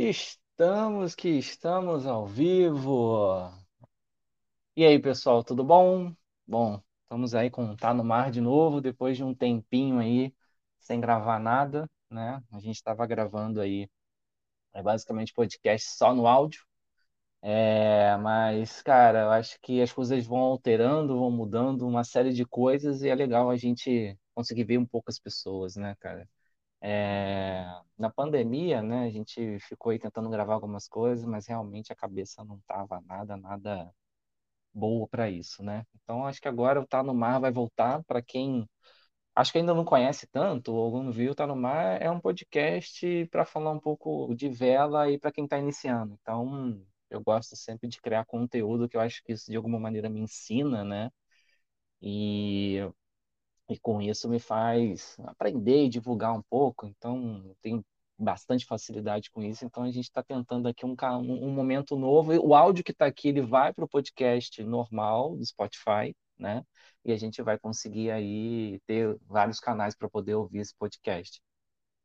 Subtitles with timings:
[0.00, 3.50] Estamos que estamos ao vivo.
[4.76, 6.14] E aí, pessoal, tudo bom?
[6.46, 10.32] Bom, estamos aí com Tá no Mar de novo, depois de um tempinho aí
[10.78, 12.40] sem gravar nada, né?
[12.52, 13.88] A gente estava gravando aí
[14.74, 16.62] é basicamente podcast só no áudio.
[17.42, 22.44] É, mas, cara, eu acho que as coisas vão alterando, vão mudando uma série de
[22.46, 26.28] coisas e é legal a gente conseguir ver um pouco as pessoas, né, cara?
[26.80, 27.64] É,
[27.98, 32.44] na pandemia, né, a gente ficou aí tentando gravar algumas coisas, mas realmente a cabeça
[32.44, 33.90] não tava nada, nada
[34.72, 35.84] boa para isso, né?
[36.02, 38.68] Então acho que agora o Tá no Mar vai voltar para quem
[39.34, 43.26] acho que ainda não conhece tanto ou não viu, Tá no Mar é um podcast
[43.30, 46.18] para falar um pouco de vela e para quem está iniciando.
[46.22, 50.08] Então eu gosto sempre de criar conteúdo que eu acho que isso de alguma maneira
[50.10, 51.10] me ensina, né?
[52.02, 52.78] E
[53.68, 57.84] e com isso me faz aprender e divulgar um pouco, então tenho
[58.18, 62.54] bastante facilidade com isso, então a gente está tentando aqui um, um momento novo, o
[62.54, 66.64] áudio que está aqui, ele vai para o podcast normal do Spotify, né,
[67.04, 71.40] e a gente vai conseguir aí ter vários canais para poder ouvir esse podcast,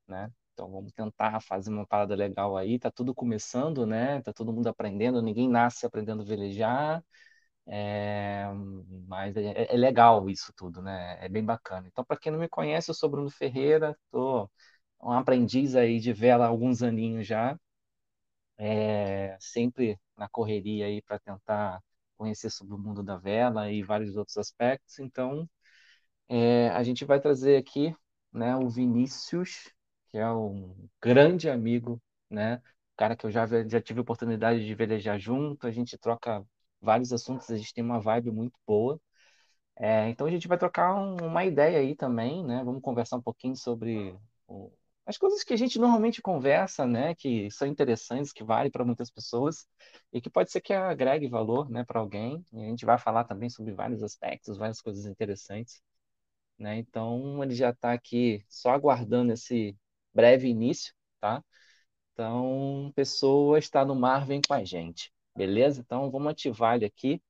[0.07, 4.53] né, então vamos tentar fazer uma parada legal aí, tá tudo começando, né, tá todo
[4.53, 7.03] mundo aprendendo, ninguém nasce aprendendo a velejar,
[7.67, 8.45] é,
[9.07, 11.17] mas é, é, legal isso tudo, né?
[11.23, 11.87] É bem bacana.
[11.87, 14.49] Então, para quem não me conhece, eu sou Bruno Ferreira, tô
[15.01, 17.57] um aprendiz aí de vela há alguns aninhos já,
[18.57, 21.81] é, sempre na correria aí para tentar
[22.17, 24.99] conhecer sobre o mundo da vela e vários outros aspectos.
[24.99, 25.49] Então,
[26.29, 27.95] é, a gente vai trazer aqui,
[28.33, 29.71] né, o Vinícius,
[30.11, 32.61] que é um grande amigo, né?
[32.97, 36.45] Cara que eu já, já tive oportunidade de velejar junto, a gente troca
[36.83, 38.99] vários assuntos, a gente tem uma vibe muito boa.
[39.77, 42.63] É, então a gente vai trocar um, uma ideia aí também, né?
[42.63, 44.15] Vamos conversar um pouquinho sobre
[44.47, 44.71] o,
[45.05, 47.15] as coisas que a gente normalmente conversa, né?
[47.15, 49.67] Que são interessantes, que valem para muitas pessoas
[50.13, 52.45] e que pode ser que agregue valor, né, para alguém.
[52.53, 55.81] E a gente vai falar também sobre vários aspectos, várias coisas interessantes,
[56.57, 56.77] né?
[56.77, 59.77] Então ele já está aqui só aguardando esse
[60.13, 61.43] breve início, tá?
[62.13, 65.12] Então, pessoa está no mar, vem com a gente.
[65.35, 65.81] Beleza?
[65.81, 67.21] Então vamos ativar ele aqui.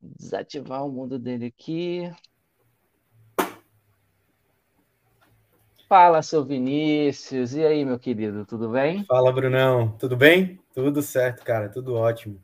[0.00, 2.10] Desativar o mundo dele aqui.
[5.88, 7.54] Fala, seu Vinícius.
[7.54, 9.04] E aí, meu querido, tudo bem?
[9.06, 9.92] Fala, Brunão.
[9.92, 10.60] Tudo bem?
[10.74, 11.70] Tudo certo, cara.
[11.70, 12.40] Tudo ótimo.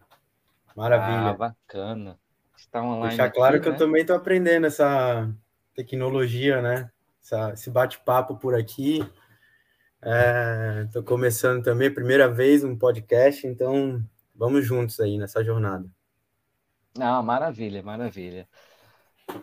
[0.74, 1.28] Maravilha.
[1.28, 2.18] Ah, bacana.
[2.56, 3.08] Está online.
[3.08, 3.74] Deixar claro aqui, que né?
[3.74, 5.30] eu também estou aprendendo essa
[5.74, 6.90] tecnologia, né?
[7.22, 9.00] Essa, esse bate-papo por aqui.
[10.86, 14.02] Estou é, começando também, primeira vez um podcast, então
[14.34, 15.88] vamos juntos aí nessa jornada.
[16.98, 18.48] Ah, maravilha, maravilha.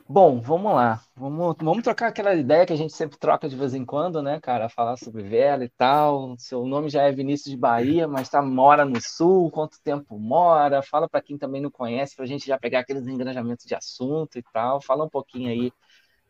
[0.08, 1.02] Bom, vamos lá.
[1.16, 4.40] Vamos, vamos trocar aquela ideia que a gente sempre troca de vez em quando, né,
[4.40, 4.70] cara?
[4.70, 6.36] Falar sobre vela e tal.
[6.38, 9.50] Seu nome já é Vinícius de Bahia, mas tá, mora no sul.
[9.52, 10.82] Quanto tempo mora?
[10.84, 14.38] Fala para quem também não conhece, para a gente já pegar aqueles engranjamentos de assunto
[14.38, 14.82] e tal.
[14.82, 15.74] Fala um pouquinho aí.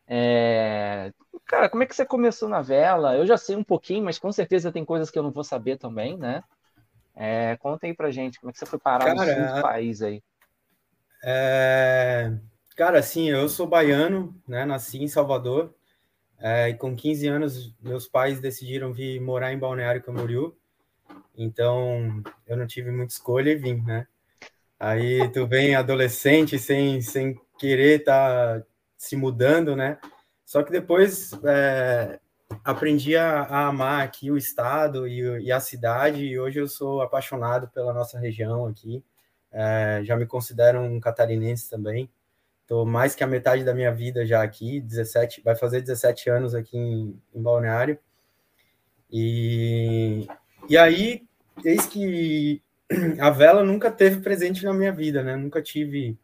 [0.08, 1.14] É...
[1.46, 3.16] Cara, como é que você começou na vela?
[3.16, 5.78] Eu já sei um pouquinho, mas com certeza tem coisas que eu não vou saber
[5.78, 6.44] também, né?
[7.16, 9.62] É, conta aí pra gente, como é que você foi parar cara, no sul do
[9.62, 10.24] país aí?
[11.24, 12.32] É...
[12.76, 14.66] Cara, assim, eu sou baiano, né?
[14.66, 15.74] Nasci em Salvador.
[16.40, 20.56] É, e com 15 anos, meus pais decidiram vir morar em Balneário Camboriú.
[21.38, 24.08] Então, eu não tive muita escolha e vim, né?
[24.80, 28.66] Aí tu vem adolescente sem, sem querer estar tá
[28.98, 30.00] se mudando, né?
[30.44, 32.20] Só que depois é,
[32.64, 37.02] aprendi a, a, amar aqui o estado e, e, a cidade, e hoje eu sou
[37.02, 39.04] apaixonado pela nossa região aqui.
[39.52, 42.10] É, já me considero um catarinense também.
[42.62, 46.56] Estou mais que a metade da minha vida já aqui, 17, vai fazer 17 anos
[46.56, 48.00] aqui em, em Balneário.
[49.12, 50.28] E,
[50.70, 51.28] e aí,
[51.62, 52.62] desde que
[53.20, 55.36] a vela nunca teve presente na minha vida, né?
[55.36, 56.18] Nunca tive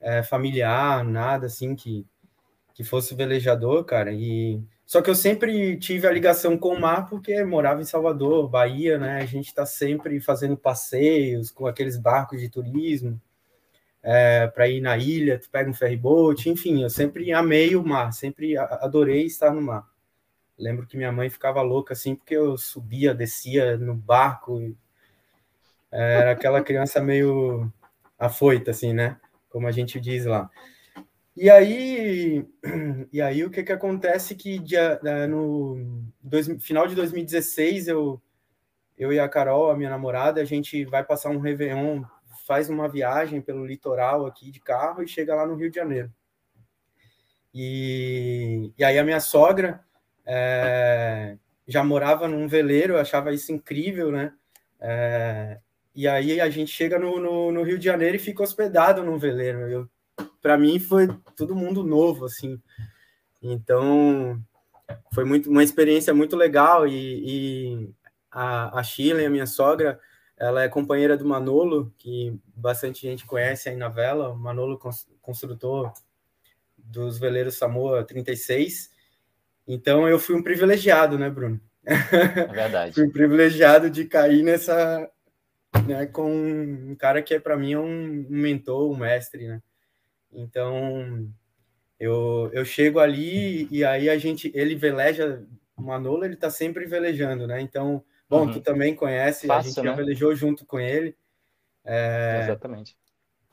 [0.00, 2.04] é, familiar, nada assim que,
[2.74, 4.12] que fosse velejador, cara.
[4.12, 4.60] E
[4.92, 8.98] só que eu sempre tive a ligação com o mar porque morava em Salvador, Bahia,
[8.98, 9.22] né?
[9.22, 13.18] A gente está sempre fazendo passeios com aqueles barcos de turismo
[14.02, 18.12] é, para ir na ilha, tu pega um ferryboat, enfim, eu sempre amei o mar,
[18.12, 19.88] sempre adorei estar no mar.
[20.58, 24.76] Lembro que minha mãe ficava louca assim porque eu subia, descia no barco,
[25.90, 27.72] era aquela criança meio
[28.18, 29.18] afoita assim, né?
[29.48, 30.50] Como a gente diz lá.
[31.34, 32.46] E aí,
[33.12, 38.20] e aí o que, que acontece que dia, né, no dois, final de 2016 eu,
[38.98, 42.02] eu e a Carol, a minha namorada, a gente vai passar um Réveillon,
[42.46, 46.12] faz uma viagem pelo litoral aqui de carro e chega lá no Rio de Janeiro.
[47.54, 49.84] E, e aí a minha sogra
[50.24, 51.36] é,
[51.66, 54.32] já morava num veleiro, eu achava isso incrível, né?
[54.80, 55.60] É,
[55.94, 59.18] e aí a gente chega no, no, no, Rio de Janeiro e fica hospedado num
[59.18, 59.90] veleiro.
[60.42, 62.60] Para mim foi todo mundo novo, assim.
[63.40, 64.42] Então
[65.14, 67.94] foi muito uma experiência muito legal e, e
[68.30, 69.98] a, a Sheila, a minha sogra,
[70.36, 74.30] ela é companheira do Manolo, que bastante gente conhece aí na vela.
[74.30, 74.78] O Manolo,
[75.20, 75.92] construtor
[76.76, 78.90] dos veleiros Samoa 36.
[79.66, 81.60] Então eu fui um privilegiado, né, Bruno?
[81.84, 82.94] É verdade.
[82.94, 85.08] fui um privilegiado de cair nessa,
[85.86, 89.62] né, com um cara que é para mim é um, mentor, um mestre, né?
[90.32, 91.28] Então
[91.98, 95.46] eu, eu chego ali e aí a gente, ele veleja,
[95.76, 97.60] o Manolo ele tá sempre velejando, né?
[97.60, 98.52] Então, bom, uhum.
[98.52, 99.90] tu também conhece, Fácil, a gente né?
[99.90, 101.16] já velejou junto com ele.
[101.84, 102.96] É, Exatamente.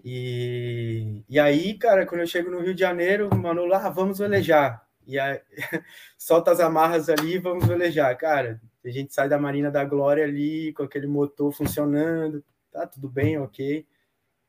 [0.03, 4.19] E, e aí, cara, quando eu chego no Rio de Janeiro, o Manolo, ah, vamos
[4.19, 4.83] velejar.
[5.05, 5.41] E aí,
[6.17, 8.15] solta as amarras ali e vamos velejar.
[8.17, 13.09] Cara, a gente sai da Marina da Glória ali com aquele motor funcionando, tá tudo
[13.09, 13.85] bem, ok.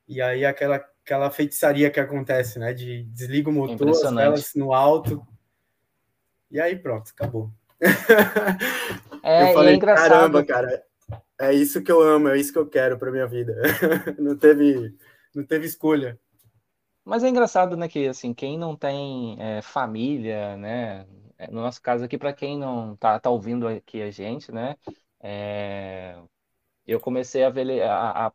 [0.07, 2.73] E aí aquela, aquela feitiçaria que acontece, né?
[2.73, 5.27] De desliga o motor, as velas no alto.
[6.51, 7.51] E aí pronto, acabou.
[9.23, 10.09] É, eu falei, é engraçado.
[10.09, 10.83] caramba, cara,
[11.39, 13.55] é isso que eu amo, é isso que eu quero para minha vida.
[14.19, 14.97] não teve,
[15.35, 16.19] não teve escolha.
[17.05, 21.07] Mas é engraçado, né, que assim, quem não tem é, família, né,
[21.37, 24.77] é, no nosso caso aqui, para quem não tá, tá ouvindo aqui a gente, né?
[25.23, 26.19] É,
[26.87, 28.33] eu comecei a, vele, a, a,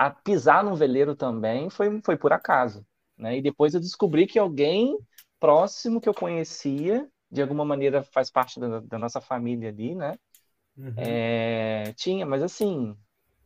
[0.00, 2.86] a, pisar no veleiro também foi, foi por acaso.
[3.18, 3.36] Né?
[3.36, 4.98] E depois eu descobri que alguém
[5.38, 10.18] próximo que eu conhecia, de alguma maneira faz parte da, da nossa família ali, né?
[10.74, 10.94] Uhum.
[10.96, 12.96] É, tinha, mas assim,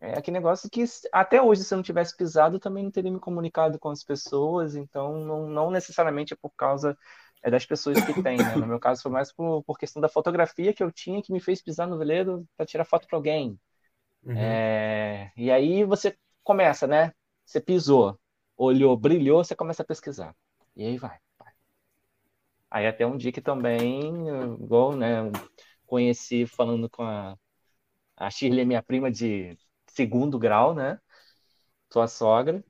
[0.00, 3.18] é aquele negócio que até hoje, se eu não tivesse pisado, também não teria me
[3.18, 6.96] comunicado com as pessoas, então não, não necessariamente é por causa
[7.42, 8.54] é das pessoas que tem, né?
[8.54, 11.40] No meu caso foi mais por, por questão da fotografia que eu tinha que me
[11.40, 13.58] fez pisar no veleiro para tirar foto para alguém.
[14.22, 14.36] Uhum.
[14.36, 17.12] É, e aí você começa, né?
[17.44, 18.18] Você pisou,
[18.56, 20.36] olhou, brilhou, você começa a pesquisar.
[20.76, 21.18] E aí vai.
[21.38, 21.52] vai.
[22.70, 24.12] Aí até um dia que também,
[24.60, 25.30] igual, né?
[25.86, 27.36] Conheci falando com a,
[28.16, 30.98] a Shirley, minha prima de segundo grau, né?
[31.92, 32.62] Sua sogra.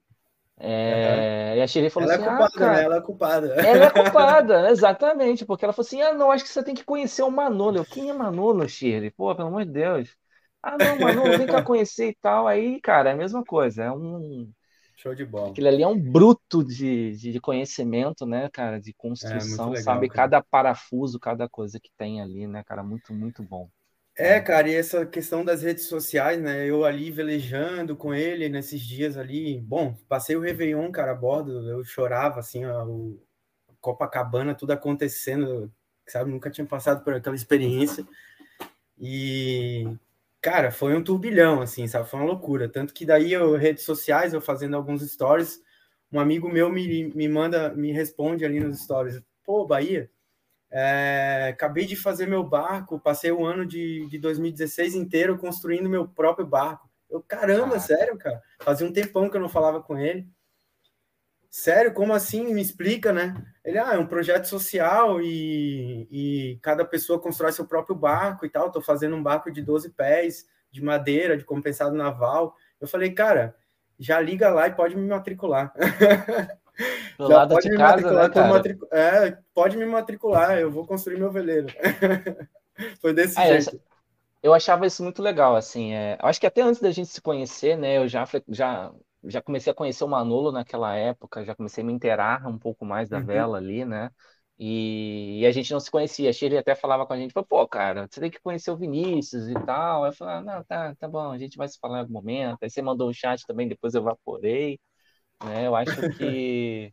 [0.56, 1.58] É, uhum.
[1.58, 2.84] E a Shirley falou ela é assim: é culpada, ah, cara, né?
[2.84, 3.54] Ela é culpada.
[3.54, 6.84] Ela é culpada, exatamente, porque ela falou assim: ah, não, acho que você tem que
[6.84, 7.78] conhecer o Manolo.
[7.78, 9.10] Eu, quem é Manolo, Shirley?
[9.10, 10.16] Pô, pelo amor de Deus.
[10.66, 12.48] Ah, não, Manolo, vem cá conhecer e tal.
[12.48, 14.50] Aí, cara, é a mesma coisa, é um.
[14.96, 15.50] Show de bola.
[15.50, 20.08] Aquilo ali é um bruto de, de conhecimento, né, cara, de construção, é, legal, sabe?
[20.08, 20.22] Cara.
[20.22, 23.68] Cada parafuso, cada coisa que tem ali, né, cara, muito, muito bom.
[24.16, 26.64] É, cara, e essa questão das redes sociais, né?
[26.64, 29.60] Eu ali velejando com ele nesses dias ali.
[29.60, 33.20] Bom, passei o Réveillon, cara, a bordo, eu chorava, assim, ó, o
[33.80, 35.70] Copacabana, tudo acontecendo,
[36.06, 36.30] sabe?
[36.30, 38.06] Nunca tinha passado por aquela experiência.
[38.96, 39.84] E,
[40.44, 42.06] cara, foi um turbilhão, assim, sabe?
[42.06, 42.68] Foi uma loucura.
[42.68, 45.58] Tanto que daí, eu, redes sociais, eu fazendo alguns stories,
[46.12, 50.10] um amigo meu me, me manda, me responde ali nos stories: pô, Bahia
[50.70, 56.06] é, acabei de fazer meu barco, passei o ano de, de 2016 inteiro construindo meu
[56.06, 56.90] próprio barco.
[57.08, 57.80] Eu, caramba, ah.
[57.80, 58.42] sério, cara?
[58.60, 60.28] Fazia um tempão que eu não falava com ele.
[61.48, 62.52] Sério, como assim?
[62.52, 63.34] Me explica, né?
[63.64, 68.50] Ele, ah, é um projeto social e, e cada pessoa constrói seu próprio barco e
[68.50, 68.70] tal.
[68.70, 72.54] Tô fazendo um barco de 12 pés, de madeira, de compensado naval.
[72.78, 73.56] Eu falei, cara,
[73.98, 75.72] já liga lá e pode me matricular.
[77.16, 78.48] Do Já lado de casa, né, cara?
[78.48, 78.80] Matric...
[78.90, 81.68] É, pode me matricular, eu vou construir meu veleiro.
[83.00, 83.80] Foi desse é, jeito.
[84.42, 85.94] Eu achava isso muito legal, assim.
[85.94, 86.18] É...
[86.20, 88.92] Eu acho que até antes da gente se conhecer, né, eu já, já,
[89.26, 92.84] já comecei a conhecer o Manolo naquela época, já comecei a me inteirar um pouco
[92.84, 93.24] mais da uhum.
[93.24, 94.10] vela ali, né?
[94.58, 96.30] E, e, a gente não se conhecia.
[96.30, 99.48] A Shirley até falava com a gente, pô, cara, você tem que conhecer o Vinícius
[99.48, 100.06] e tal.
[100.06, 102.62] Eu falei, ah, não, tá, tá bom, a gente vai se falar em algum momento.
[102.62, 104.78] Aí você mandou um chat também, depois eu evaporei.
[105.44, 105.66] Né?
[105.66, 106.92] Eu acho que.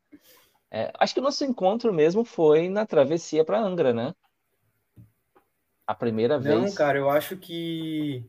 [0.73, 4.13] É, acho que o nosso encontro mesmo foi na travessia para Angra, né?
[5.85, 6.61] A primeira vez.
[6.61, 8.25] Não, cara, eu acho que.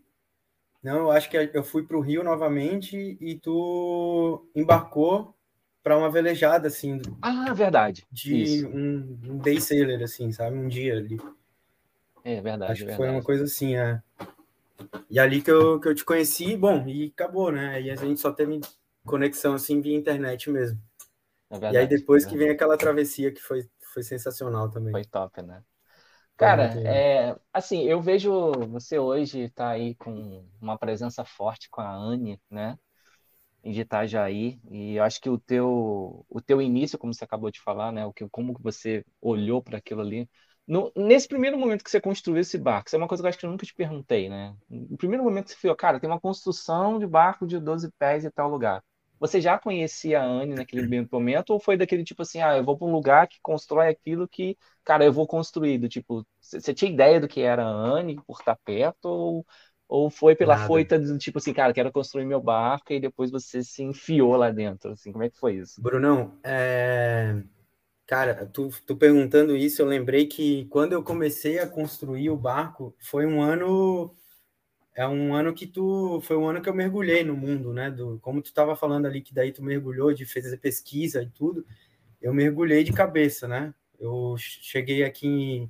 [0.83, 5.35] Não, eu acho que eu fui para o Rio novamente e tu embarcou
[5.83, 7.01] para uma velejada, assim.
[7.21, 8.05] Ah, verdade.
[8.11, 10.57] De um, um, day sailor, assim, sabe?
[10.57, 11.21] Um dia ali.
[12.25, 12.73] É verdade.
[12.73, 12.97] Acho que verdade.
[12.97, 14.03] foi uma coisa assim, é.
[15.09, 17.81] E ali que eu, que eu te conheci, bom, e acabou, né?
[17.81, 18.61] E a gente só teve
[19.05, 20.81] conexão assim via internet mesmo.
[21.51, 24.93] É verdade, e aí depois é que vem aquela travessia que foi, foi sensacional também.
[24.93, 25.63] Foi top, né?
[26.43, 31.95] Cara, é, assim, eu vejo você hoje tá aí com uma presença forte com a
[31.95, 32.77] Anne, né?
[33.65, 37.61] De Itajaí, e eu acho que o teu, o teu início, como você acabou de
[37.61, 38.07] falar, né?
[38.07, 40.29] O que, como você olhou para aquilo ali,
[40.67, 43.31] no, nesse primeiro momento que você construiu esse barco, isso é uma coisa que eu
[43.31, 44.57] acho que eu nunca te perguntei, né?
[44.71, 48.25] No primeiro momento que você falou, cara, tem uma construção de barco de 12 pés
[48.25, 48.83] em tal lugar.
[49.23, 52.77] Você já conhecia a Anne naquele momento, ou foi daquele tipo assim, ah, eu vou
[52.77, 55.79] para um lugar que constrói aquilo que, cara, eu vou construir?
[55.79, 59.47] Do tipo, você tinha ideia do que era a Anne por estar perto, ou,
[59.89, 60.67] ou foi pela Nada.
[60.67, 64.51] foita do tipo assim, cara, quero construir meu barco, e depois você se enfiou lá
[64.51, 65.81] dentro, assim, como é que foi isso?
[65.81, 67.43] Brunão, é
[68.07, 72.95] Cara, tu, tu perguntando isso, eu lembrei que quando eu comecei a construir o barco,
[73.01, 74.15] foi um ano
[74.95, 77.91] é um ano que tu foi um ano que eu mergulhei no mundo, né?
[77.91, 81.65] Do como tu estava falando ali que daí tu mergulhou de fazer pesquisa e tudo,
[82.21, 83.75] eu mergulhei de cabeça, né?
[83.99, 85.69] Eu cheguei aqui,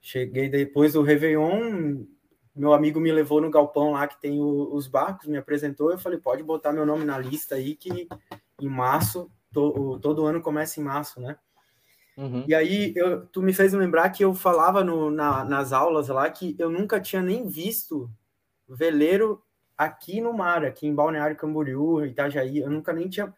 [0.00, 2.04] cheguei depois do Réveillon,
[2.54, 5.98] meu amigo me levou no galpão lá que tem o, os barcos, me apresentou, eu
[5.98, 8.08] falei pode botar meu nome na lista aí que
[8.60, 11.36] em março to, todo ano começa em março, né?
[12.16, 12.44] Uhum.
[12.46, 16.28] E aí eu, tu me fez lembrar que eu falava no, na, nas aulas lá
[16.28, 18.10] que eu nunca tinha nem visto
[18.76, 19.42] veleiro
[19.76, 23.34] aqui no mar, aqui em Balneário Camboriú, Itajaí, eu nunca nem tinha.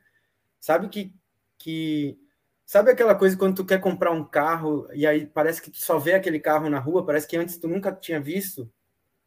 [0.61, 1.15] Sabe que.
[1.59, 2.19] que
[2.65, 5.99] sabe aquela coisa quando tu quer comprar um carro e aí parece que tu só
[5.99, 8.71] vê aquele carro na rua, parece que antes tu nunca tinha visto?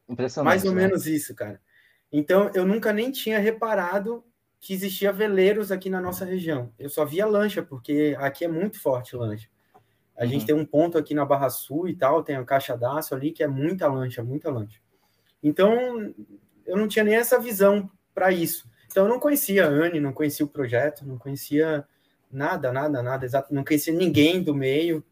[0.07, 0.51] Impressionante.
[0.51, 0.83] Mais ou né?
[0.83, 1.61] menos isso, cara.
[2.11, 4.23] Então eu nunca nem tinha reparado
[4.59, 6.73] que existia veleiros aqui na nossa região.
[6.79, 9.47] Eu só via lancha, porque aqui é muito forte lancha.
[10.17, 10.29] A uhum.
[10.29, 13.31] gente tem um ponto aqui na Barra Sul e tal, tem a caixa d'ácio ali,
[13.31, 14.79] que é muita lancha, muita lancha.
[15.47, 16.11] Então,
[16.65, 18.67] eu não tinha nem essa visão para isso.
[18.87, 21.85] Então, eu não conhecia a Anne, não conhecia o projeto, não conhecia
[22.31, 25.03] nada, nada, nada, exato, não conhecia ninguém do meio,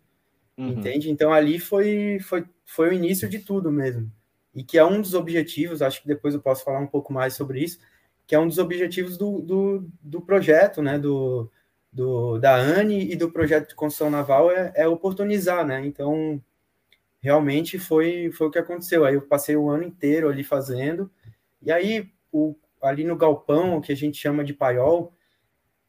[0.57, 0.69] uhum.
[0.69, 1.11] entende?
[1.11, 4.11] Então, ali foi, foi, foi o início de tudo mesmo.
[4.55, 7.35] E que é um dos objetivos, acho que depois eu posso falar um pouco mais
[7.35, 7.77] sobre isso,
[8.25, 11.47] que é um dos objetivos do, do, do projeto, né, do,
[11.91, 16.41] do, da ANE e do projeto de construção naval é, é, oportunizar, né, então
[17.23, 21.09] realmente foi, foi o que aconteceu, aí eu passei o ano inteiro ali fazendo,
[21.61, 25.13] e aí o, ali no galpão, que a gente chama de paiol,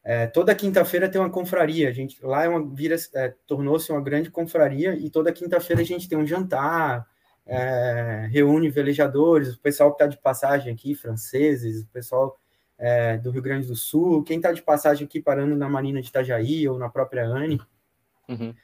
[0.01, 3.99] é, toda quinta-feira tem uma confraria, a gente, lá é uma, vira, é, tornou-se uma
[3.99, 7.05] grande confraria, e toda quinta-feira a gente tem um jantar,
[7.45, 12.39] é, reúne velejadores, o pessoal que está de passagem aqui, franceses, o pessoal
[12.77, 16.07] é, do Rio Grande do Sul, quem está de passagem aqui parando na Marina de
[16.07, 17.59] Itajaí ou na própria ANE,
[18.29, 18.55] uhum.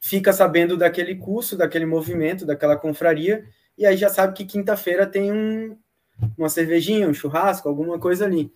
[0.00, 3.44] Fica sabendo daquele curso, daquele movimento, daquela confraria,
[3.76, 5.78] e aí já sabe que quinta-feira tem um,
[6.36, 8.52] uma cervejinha, um churrasco, alguma coisa ali,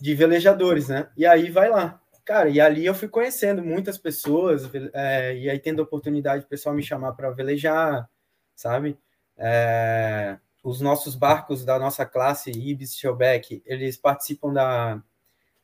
[0.00, 1.08] de velejadores, né?
[1.16, 2.00] E aí vai lá.
[2.24, 6.48] Cara, e ali eu fui conhecendo muitas pessoas, é, e aí tendo a oportunidade o
[6.48, 8.08] pessoal me chamar para velejar,
[8.54, 8.98] sabe?
[9.36, 15.02] É, os nossos barcos da nossa classe Ibis Shelbeck, eles participam da,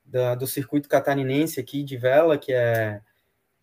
[0.04, 3.00] da, do circuito catarinense aqui de vela, que é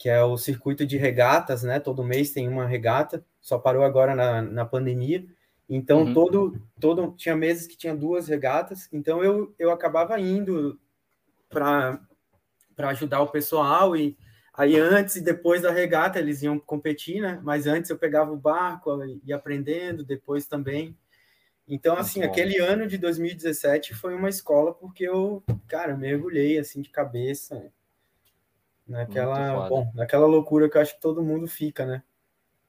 [0.04, 1.80] que é o circuito de regatas, né?
[1.80, 5.26] Todo mês tem uma regata, só parou agora na, na pandemia.
[5.70, 6.14] Então, uhum.
[6.14, 10.78] todo, todo tinha meses que tinha duas regatas, então eu, eu acabava indo
[11.50, 12.02] para
[12.80, 14.18] ajudar o pessoal e
[14.56, 17.40] Aí antes e depois da regata eles iam competir, né?
[17.42, 18.92] Mas antes eu pegava o barco
[19.26, 20.96] e aprendendo, depois também.
[21.68, 22.66] Então, assim, Muito aquele bom.
[22.66, 27.72] ano de 2017 foi uma escola porque eu, cara, mergulhei assim de cabeça
[28.94, 32.04] naquela, bom, naquela loucura que eu acho que todo mundo fica, né?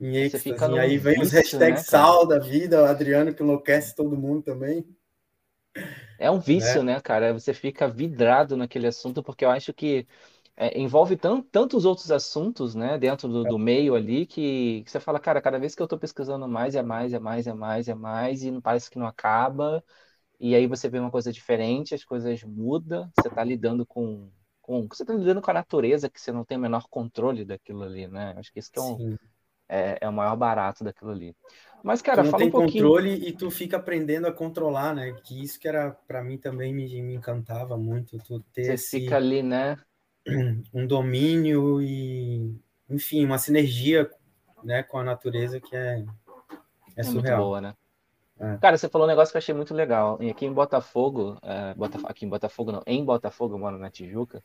[0.00, 0.50] Em êxtase.
[0.50, 4.16] E aí vem vício, os hashtags né, sal da vida, o Adriano que enlouquece todo
[4.16, 4.84] mundo também.
[6.18, 6.94] É um vício, né?
[6.94, 7.32] né, cara?
[7.32, 10.06] Você fica vidrado naquele assunto, porque eu acho que
[10.56, 15.18] é, envolve tantos outros assuntos, né, dentro do, do meio ali, que, que, você fala,
[15.18, 17.94] cara, cada vez que eu estou pesquisando mais, é mais, é mais, é mais, é
[17.94, 19.82] mais, e não parece que não acaba,
[20.38, 24.30] e aí você vê uma coisa diferente, as coisas mudam, você está lidando com,
[24.64, 27.82] com você está lidando com a natureza, que você não tem o menor controle daquilo
[27.82, 28.34] ali, né?
[28.38, 29.16] Acho que isso que é, um,
[29.68, 31.36] é, é, o maior barato daquilo ali.
[31.82, 32.84] Mas, cara, tu não fala tem um pouquinho...
[32.84, 35.12] controle e tu fica aprendendo a controlar, né?
[35.22, 39.00] Que isso que era, para mim, também me, me encantava muito, tu ter Você esse...
[39.00, 39.76] fica ali, né?
[40.72, 44.10] um domínio e, enfim, uma sinergia
[44.62, 46.04] né, com a natureza que é, é,
[46.96, 47.36] é surreal.
[47.36, 47.74] Muito boa, né?
[48.38, 48.56] É.
[48.58, 50.18] Cara, você falou um negócio que eu achei muito legal.
[50.20, 51.74] E aqui em Botafogo, é,
[52.04, 54.42] aqui em Botafogo não, em Botafogo, eu moro na Tijuca,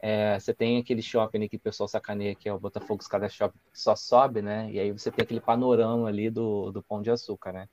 [0.00, 3.58] é, você tem aquele shopping que o pessoal sacaneia, que é o Botafogo Escada Shopping,
[3.72, 4.68] que só sobe, né?
[4.70, 7.68] E aí você tem aquele panorama ali do, do Pão de Açúcar, né?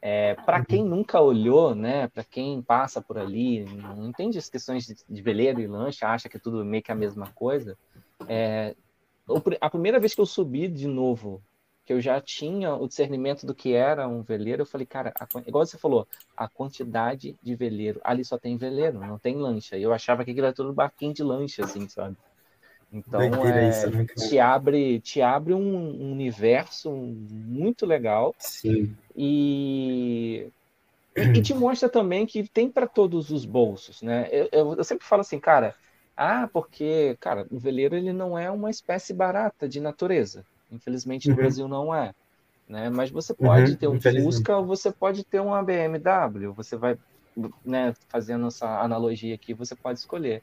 [0.00, 0.64] É, para uhum.
[0.66, 5.22] quem nunca olhou, né, para quem passa por ali, não entende as questões de, de
[5.22, 7.74] veleiro e lancha, acha que é tudo meio que a mesma coisa.
[8.28, 8.76] É,
[9.58, 11.42] a primeira vez que eu subi de novo,
[11.84, 15.26] que eu já tinha o discernimento do que era um veleiro, eu falei, cara, a,
[15.46, 19.76] igual você falou, a quantidade de veleiro, ali só tem veleiro, não tem lancha.
[19.76, 22.16] Eu achava que aquilo era tudo barquinho de lancha, assim, sabe?
[22.92, 28.34] Então, é, isso, né, te abre, te abre um, um universo muito legal.
[28.38, 28.96] Sim.
[29.16, 30.48] E
[31.16, 34.28] e, te mostra também que tem para todos os bolsos, né?
[34.32, 35.74] Eu, eu, eu, sempre falo assim, cara,
[36.16, 40.44] ah, porque, cara, o veleiro ele não é uma espécie barata de natureza.
[40.74, 41.40] Infelizmente no uhum.
[41.40, 42.14] Brasil não é.
[42.68, 42.90] Né?
[42.90, 46.52] Mas você uhum, pode uhum, ter um Fusca ou você pode ter uma BMW.
[46.52, 46.98] Você vai,
[47.64, 50.42] né, fazendo essa analogia aqui, você pode escolher.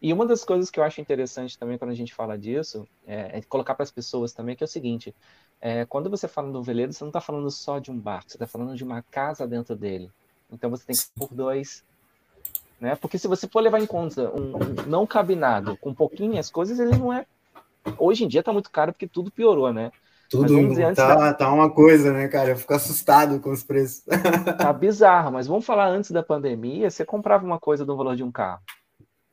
[0.00, 3.38] E uma das coisas que eu acho interessante também quando a gente fala disso é,
[3.38, 5.14] é colocar para as pessoas também que é o seguinte:
[5.60, 8.36] é, quando você fala do veleiro, você não está falando só de um barco, você
[8.36, 10.10] está falando de uma casa dentro dele.
[10.50, 11.84] Então você tem que por dois.
[12.80, 12.96] Né?
[12.96, 16.98] Porque se você for levar em conta um, um não cabinado com pouquinhas coisas, ele
[16.98, 17.24] não é.
[17.98, 19.90] Hoje em dia está muito caro porque tudo piorou, né?
[20.30, 21.34] Tudo tá, da...
[21.34, 22.50] tá uma coisa, né, cara?
[22.50, 24.02] Eu fico assustado com os preços.
[24.56, 28.24] Tá bizarro, mas vamos falar antes da pandemia, você comprava uma coisa do valor de
[28.24, 28.62] um carro.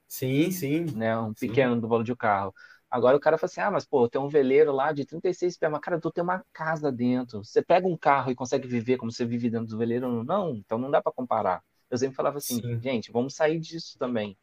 [0.10, 0.86] Sim, sim.
[0.94, 1.18] Né?
[1.18, 1.80] Um pequeno sim.
[1.80, 2.54] do valor de um carro.
[2.92, 5.72] Agora o cara fala assim: ah, mas pô, tem um veleiro lá de 36 pés,
[5.72, 7.46] mas cara, tu tem uma casa dentro.
[7.46, 10.24] Você pega um carro e consegue viver como você vive dentro do veleiro?
[10.24, 11.62] Não, então não dá para comparar.
[11.90, 12.82] Eu sempre falava assim: Sim.
[12.82, 14.36] gente, vamos sair disso também,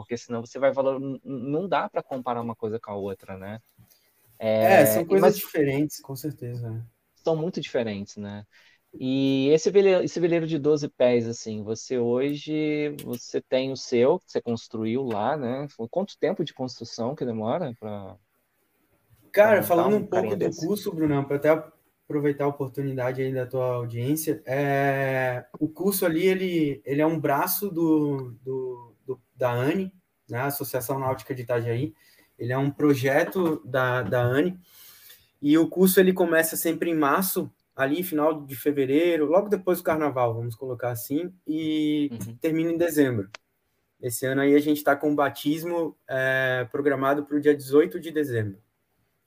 [0.00, 1.00] porque senão você vai valor.
[1.24, 3.60] Não dá para comparar uma coisa com a outra, né?
[4.38, 6.70] É, é são coisas diferentes, com certeza.
[6.70, 6.84] Né?
[7.14, 8.44] São muito diferentes, né?
[8.98, 14.18] E esse veleiro, esse veleiro de 12 pés, assim, você hoje você tem o seu,
[14.18, 15.68] que você construiu lá, né?
[15.90, 18.16] Quanto tempo de construção que demora para.
[19.30, 21.50] Cara, falando um, um pouco do curso, Brunão, para até
[22.10, 25.46] aproveitar a oportunidade aí da tua audiência, é...
[25.60, 28.89] o curso ali ele, ele é um braço do, do,
[29.40, 29.92] da ANE,
[30.28, 30.42] né?
[30.42, 31.94] Associação Náutica de Itajaí.
[32.38, 34.60] Ele é um projeto da, da ANE.
[35.42, 39.84] E o curso ele começa sempre em março ali final de fevereiro, logo depois do
[39.84, 42.36] carnaval, vamos colocar assim, e uhum.
[42.36, 43.30] termina em dezembro.
[44.02, 47.98] Esse ano aí a gente está com o batismo é, programado para o dia 18
[47.98, 48.58] de dezembro.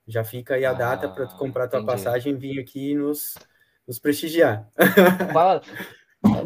[0.08, 1.92] Já fica aí a ah, data para tu comprar tua entendi.
[1.92, 3.36] passagem e vir aqui nos,
[3.88, 4.70] nos prestigiar.
[5.34, 5.62] Fala,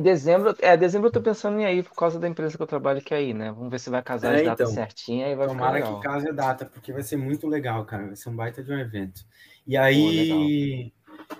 [0.02, 3.02] dezembro, é, dezembro eu tô pensando em ir por causa da empresa que eu trabalho
[3.02, 3.52] que é aí, né?
[3.52, 6.30] Vamos ver se vai casar é, as datas então, certinha e vai Tomara que case
[6.30, 8.08] a data, porque vai ser muito legal, cara.
[8.08, 9.22] Vai ser um baita de um evento.
[9.66, 11.38] E aí, Pô,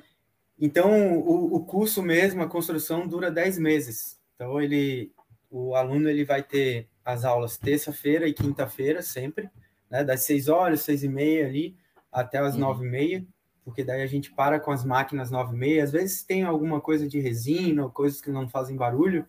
[0.60, 4.20] então, o, o curso mesmo, a construção dura 10 meses.
[4.36, 5.12] Então, ele,
[5.50, 9.50] o aluno ele vai ter as aulas terça-feira e quinta-feira, sempre,
[9.90, 10.04] né?
[10.04, 11.78] das 6 horas, 6 e meia ali,
[12.12, 12.62] até as uhum.
[12.62, 13.26] 9 e meia,
[13.68, 15.84] porque daí a gente para com as máquinas 9 e meia.
[15.84, 19.28] Às vezes tem alguma coisa de resina, coisas que não fazem barulho,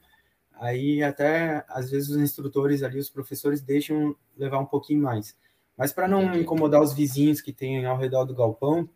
[0.55, 5.37] aí até, às vezes, os instrutores ali, os professores deixam levar um pouquinho mais.
[5.77, 8.89] Mas para não incomodar os vizinhos que tem ao redor do galpão,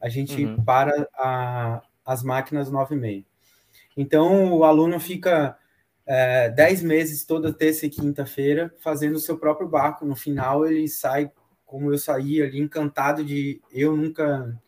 [0.00, 0.64] a gente uhum.
[0.64, 3.24] para a, as máquinas 9 e meia.
[3.96, 5.56] Então, o aluno fica
[6.04, 10.04] é, 10 meses, toda terça e quinta-feira, fazendo o seu próprio barco.
[10.04, 11.30] No final, ele sai,
[11.64, 13.60] como eu saí ali, encantado de...
[13.70, 14.60] Eu nunca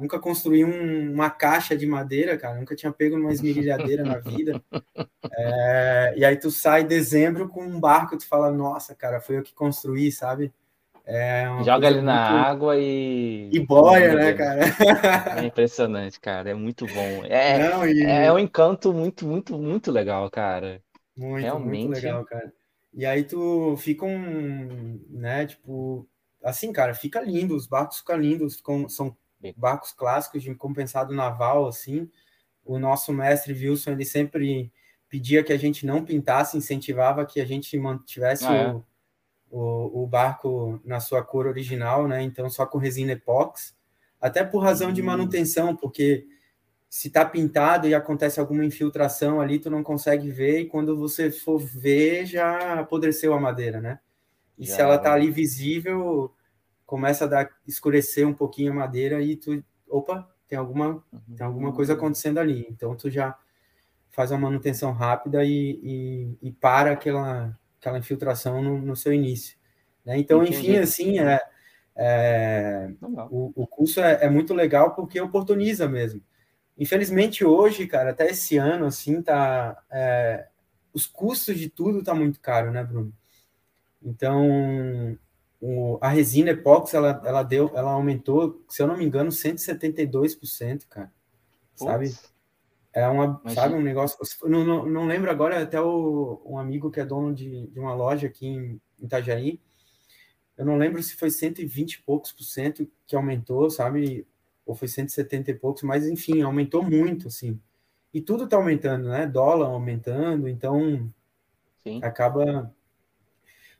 [0.00, 4.60] nunca construí um, uma caixa de madeira, cara, nunca tinha pego numa esmerilhadeira na vida.
[5.32, 9.36] É, e aí tu sai em dezembro com um barco, tu fala, nossa, cara, foi
[9.36, 10.52] eu que construí, sabe?
[11.04, 12.46] É Joga ali na muito...
[12.46, 13.50] água e.
[13.52, 14.60] E boia, né, cara?
[15.40, 16.50] É impressionante, cara.
[16.50, 17.24] É muito bom.
[17.24, 18.02] É, Não, e...
[18.02, 20.80] é um encanto muito, muito, muito legal, cara.
[21.16, 21.88] Muito, Realmente...
[21.88, 22.52] muito legal, cara.
[22.94, 26.06] E aí tu fica um, né, tipo,
[26.44, 29.16] assim, cara, fica lindo, os barcos ficam lindos, são
[29.56, 32.10] barcos clássicos de compensado naval, assim.
[32.64, 34.72] O nosso mestre Wilson, ele sempre
[35.08, 38.72] pedia que a gente não pintasse, incentivava que a gente mantivesse ah, é?
[38.72, 38.84] o,
[39.50, 42.22] o, o barco na sua cor original, né?
[42.22, 43.74] Então só com resina epox,
[44.20, 45.06] até por razão de hum.
[45.06, 46.26] manutenção, porque
[46.88, 51.30] se está pintado e acontece alguma infiltração ali, tu não consegue ver, e quando você
[51.30, 54.00] for ver, já apodreceu a madeira, né?
[54.58, 54.74] E já.
[54.74, 56.34] se ela tá ali visível,
[56.90, 61.36] começa a dar, escurecer um pouquinho a madeira e tu, opa, tem alguma, uhum.
[61.36, 62.66] tem alguma coisa acontecendo ali.
[62.68, 63.38] Então tu já
[64.10, 69.56] faz uma manutenção rápida e, e, e para aquela, aquela infiltração no, no seu início.
[70.04, 70.18] Né?
[70.18, 70.58] Então, Entendi.
[70.58, 71.40] enfim, assim, é,
[71.94, 72.90] é
[73.30, 76.20] o, o, curso é, é, muito legal porque oportuniza mesmo.
[76.76, 80.48] Infelizmente, hoje, cara, até esse ano, assim, tá, é,
[80.92, 83.12] os custos de tudo tá muito caro, né, Bruno?
[84.02, 85.16] Então,
[85.60, 90.86] o, a resina epóxi, ela, ela deu, ela aumentou, se eu não me engano, 172%,
[90.88, 91.12] cara.
[91.74, 92.12] Sabe?
[92.92, 93.54] É uma, Imagina.
[93.54, 94.18] sabe, um negócio.
[94.48, 97.94] Não, não, não, lembro agora, até o, um amigo que é dono de, de uma
[97.94, 99.60] loja aqui em, em Itajaí.
[100.56, 104.26] Eu não lembro se foi 120 e poucos por cento que aumentou, sabe?
[104.66, 107.58] Ou foi 170 e poucos, mas enfim, aumentou muito, assim.
[108.12, 109.26] E tudo tá aumentando, né?
[109.26, 111.10] Dólar aumentando, então
[111.82, 112.00] Sim.
[112.02, 112.74] acaba.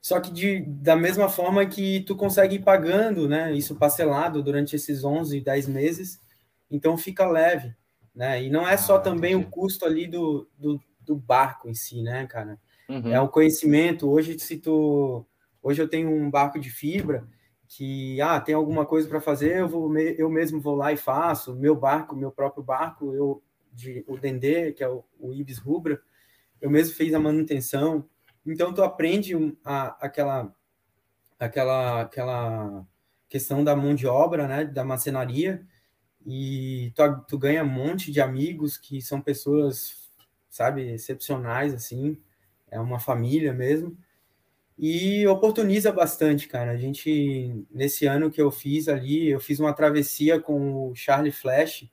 [0.01, 3.53] Só que de, da mesma forma que tu consegue ir pagando, né?
[3.53, 6.19] Isso parcelado durante esses 11, 10 meses,
[6.71, 7.75] então fica leve,
[8.15, 8.43] né?
[8.43, 9.47] E não é só ah, também entendi.
[9.47, 12.59] o custo ali do, do, do, barco em si, né, cara?
[12.89, 13.13] Uhum.
[13.13, 14.11] É o conhecimento.
[14.11, 15.27] Hoje, se tu...
[15.63, 17.29] Hoje eu tenho um barco de fibra
[17.69, 21.55] que, ah, tem alguma coisa para fazer, eu, vou, eu mesmo vou lá e faço.
[21.55, 26.01] Meu barco, meu próprio barco, eu de, o Dendê, que é o, o Ibis Rubra,
[26.61, 28.05] eu mesmo fiz a manutenção.
[28.45, 30.55] Então tu aprende a, aquela
[31.39, 32.87] aquela aquela
[33.29, 35.65] questão da mão de obra, né, da macenaria
[36.27, 40.11] e tu, tu ganha um monte de amigos que são pessoas,
[40.49, 42.19] sabe, excepcionais assim,
[42.71, 43.97] é uma família mesmo.
[44.83, 46.71] E oportuniza bastante, cara.
[46.71, 51.33] A gente nesse ano que eu fiz ali, eu fiz uma travessia com o Charlie
[51.33, 51.87] Flash,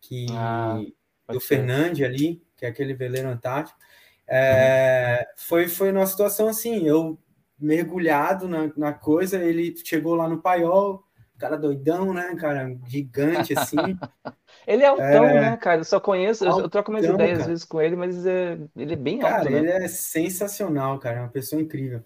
[0.00, 0.80] que ah,
[1.28, 3.78] do Fernandes ali, que é aquele veleiro antártico.
[4.26, 7.18] É, foi, foi uma situação assim, eu
[7.58, 11.04] mergulhado na, na coisa, ele chegou lá no paiol,
[11.38, 13.76] cara doidão, né, cara, gigante assim.
[14.66, 15.80] ele é altão, é, né, cara?
[15.80, 17.40] Eu só conheço, altão, eu troco umas ideias cara.
[17.40, 19.58] às vezes com ele, mas é, ele é bem cara, alto, né?
[19.58, 22.02] ele é sensacional, cara, é uma pessoa incrível.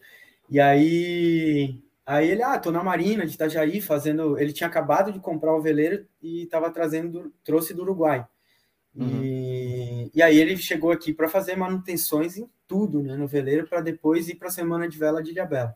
[0.51, 5.21] E aí, aí ele, ah, tô na Marina de Itajaí fazendo, ele tinha acabado de
[5.21, 8.27] comprar o veleiro e tava trazendo, trouxe do Uruguai.
[8.99, 9.23] Uhum.
[9.23, 13.81] E, e aí ele chegou aqui para fazer manutenções em tudo, né, no veleiro, para
[13.81, 15.75] depois ir para a semana de vela de Ilhabela.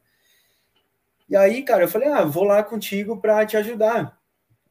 [1.28, 4.18] E aí, cara, eu falei, ah, vou lá contigo para te ajudar.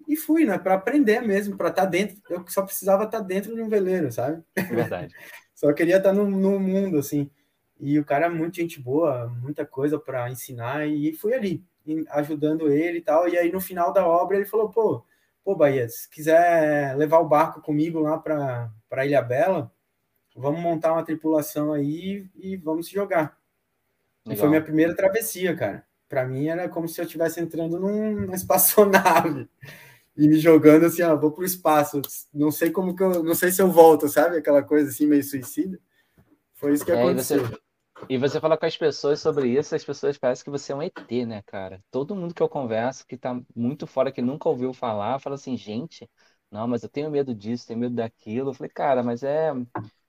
[0.08, 2.18] E fui, né, para aprender mesmo, para estar tá dentro.
[2.30, 4.44] Eu só precisava estar tá dentro de um veleiro, sabe?
[4.70, 5.16] Verdade.
[5.56, 7.32] só queria estar tá no, no mundo, assim.
[7.80, 11.64] E o cara é muito gente boa, muita coisa para ensinar, e fui ali,
[12.10, 13.28] ajudando ele e tal.
[13.28, 15.04] E aí, no final da obra, ele falou, pô,
[15.44, 19.72] pô, Bahia, se quiser levar o barco comigo lá para Ilha Bela,
[20.36, 23.38] vamos montar uma tripulação aí e vamos se jogar.
[24.30, 25.86] E foi minha primeira travessia, cara.
[26.08, 29.50] Para mim era como se eu estivesse entrando num, numa espaçonave
[30.16, 32.02] e me jogando assim, ó, vou pro espaço.
[32.34, 34.38] Não sei como que eu, não sei se eu volto, sabe?
[34.38, 35.80] Aquela coisa assim meio suicida.
[36.54, 37.46] Foi isso que é, aconteceu.
[37.46, 37.58] Você,
[38.10, 40.82] e você fala com as pessoas sobre isso, as pessoas parecem que você é um
[40.82, 41.84] ET, né, cara?
[41.92, 45.56] Todo mundo que eu converso, que tá muito fora, que nunca ouviu falar, fala assim,
[45.56, 46.10] gente,
[46.52, 48.50] não, mas eu tenho medo disso, tenho medo daquilo.
[48.50, 49.54] Eu falei, cara, mas é.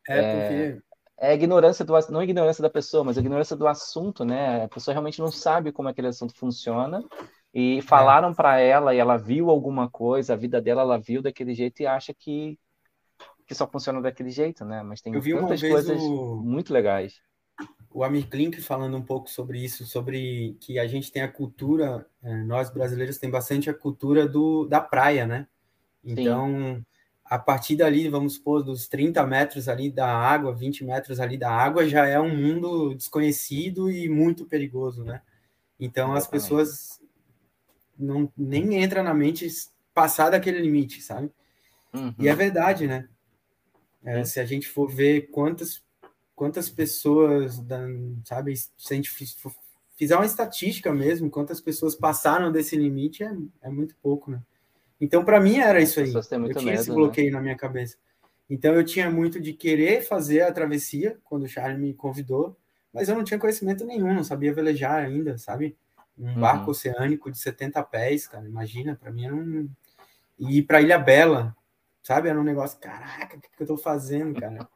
[0.09, 0.83] É, é porque.
[1.19, 4.65] É ignorância do não é ignorância da pessoa, mas é ignorância do assunto, né?
[4.65, 7.05] A pessoa realmente não sabe como aquele assunto funciona
[7.55, 7.83] e é.
[7.83, 8.35] falaram é.
[8.35, 11.87] para ela e ela viu alguma coisa, a vida dela ela viu daquele jeito e
[11.87, 12.59] acha que
[13.47, 14.83] que só funciona daquele jeito, né?
[14.83, 16.43] Mas tem tantas coisas o...
[16.43, 17.21] muito legais
[17.95, 22.07] o Amir Klink falando um pouco sobre isso, sobre que a gente tem a cultura,
[22.23, 25.47] é, nós brasileiros tem bastante a cultura do, da praia, né?
[26.05, 26.85] Então, Sim.
[27.25, 31.51] a partir dali, vamos supor, dos 30 metros ali da água, 20 metros ali da
[31.51, 35.21] água, já é um mundo desconhecido e muito perigoso, né?
[35.79, 37.01] Então, as pessoas
[37.99, 39.47] não, nem entra na mente
[39.93, 41.31] passar daquele limite, sabe?
[41.93, 42.15] Uhum.
[42.19, 43.09] E é verdade, né?
[44.05, 45.83] É, se a gente for ver quantas
[46.35, 47.63] quantas pessoas,
[48.25, 49.11] sabe, se a gente
[49.97, 54.43] fizer uma estatística mesmo, quantas pessoas passaram desse limite, é, é muito pouco, né?
[55.01, 56.13] Então, para mim, era isso aí.
[56.13, 56.95] Eu tinha medo, esse né?
[56.95, 57.37] bloqueio né?
[57.37, 57.97] na minha cabeça.
[58.49, 62.57] Então, eu tinha muito de querer fazer a travessia, quando o Charles me convidou,
[62.93, 65.77] mas eu não tinha conhecimento nenhum, não sabia velejar ainda, sabe?
[66.17, 66.41] Um uhum.
[66.41, 69.69] barco oceânico de 70 pés, cara, imagina, para mim era um.
[70.39, 71.57] E ir para Ilha Bela,
[72.03, 72.29] sabe?
[72.29, 74.69] Era um negócio, caraca, o que, que eu tô fazendo, cara?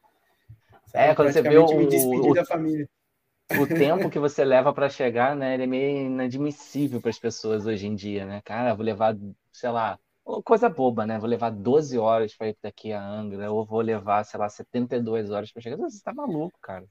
[0.96, 5.54] É, quando você vê o, o, o tempo que você leva para chegar, né?
[5.54, 8.40] Ele é meio inadmissível para as pessoas hoje em dia, né?
[8.44, 9.16] Cara, vou levar,
[9.52, 9.98] sei lá,
[10.42, 11.18] coisa boba, né?
[11.18, 15.30] Vou levar 12 horas para ir daqui a Angra, ou vou levar, sei lá, 72
[15.30, 15.76] horas para chegar.
[15.76, 16.84] Você tá maluco, cara.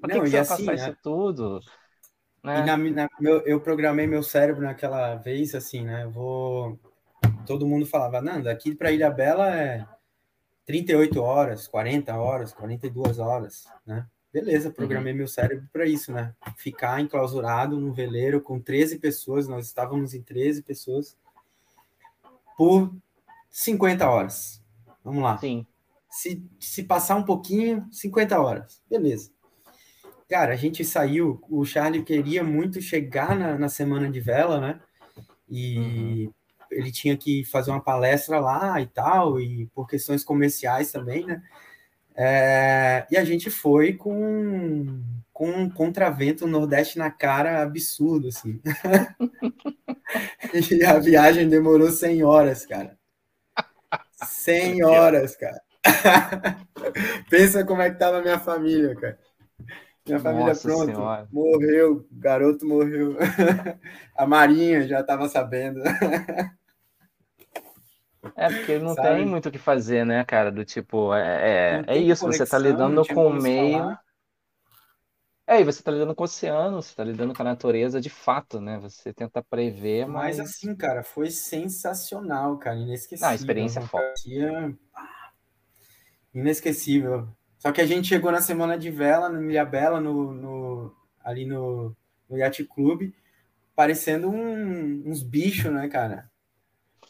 [0.00, 0.92] Por que, Não, que você assim, vai passar né?
[0.92, 1.60] isso tudo?
[2.44, 2.60] Né?
[2.60, 6.04] E na, na, meu, eu programei meu cérebro naquela vez assim, né?
[6.04, 6.78] Eu vou.
[7.46, 9.86] Todo mundo falava, não, daqui para Ilha Bela é
[10.66, 14.06] 38 horas, 40 horas, 42 horas, né?
[14.32, 15.18] Beleza, programei uhum.
[15.18, 16.34] meu cérebro para isso, né?
[16.58, 21.16] Ficar enclausurado no veleiro com 13 pessoas, nós estávamos em 13 pessoas,
[22.58, 22.94] por
[23.48, 24.62] 50 horas.
[25.02, 25.38] Vamos lá.
[25.38, 25.64] Sim.
[26.10, 28.82] Se, se passar um pouquinho, 50 horas.
[28.90, 29.30] Beleza.
[30.28, 34.80] Cara, a gente saiu, o Charlie queria muito chegar na, na semana de vela, né?
[35.48, 36.32] E uhum
[36.70, 41.42] ele tinha que fazer uma palestra lá e tal, e por questões comerciais também, né?
[42.14, 45.02] É, e a gente foi com,
[45.32, 48.60] com um contravento Nordeste na cara absurdo, assim.
[50.72, 52.96] e a viagem demorou 100 horas, cara.
[54.24, 55.60] 100 horas, cara.
[57.28, 59.18] Pensa como é que tava a minha família, cara.
[60.06, 61.28] Minha família, Nossa pronto, senhora.
[61.32, 63.16] morreu, o garoto morreu.
[64.16, 65.82] A Marinha já estava sabendo.
[68.34, 69.08] É, porque não Sabe?
[69.08, 70.50] tem muito o que fazer, né, cara?
[70.50, 73.78] Do tipo, é, é, é isso, conexão, você está lidando com o meio.
[73.78, 74.06] Falar.
[75.48, 78.10] É, e você está lidando com o oceano, você está lidando com a natureza de
[78.10, 78.80] fato, né?
[78.80, 80.38] Você tenta prever, mas.
[80.38, 83.28] Mas assim, cara, foi sensacional, cara, inesquecível.
[83.28, 84.28] Ah, experiência forte.
[86.34, 87.28] Inesquecível.
[87.58, 91.46] Só que a gente chegou na semana de vela, no Ilha Bela, no, no, ali
[91.46, 91.96] no,
[92.28, 93.12] no Yacht Club,
[93.74, 96.28] parecendo um, uns bichos, né, cara?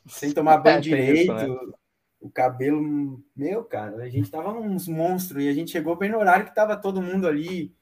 [0.06, 1.72] Sem tomar banho é, direito, isso, né?
[2.20, 3.22] o cabelo.
[3.34, 6.54] Meu, cara, a gente tava uns monstros e a gente chegou bem no horário que
[6.54, 7.74] tava todo mundo ali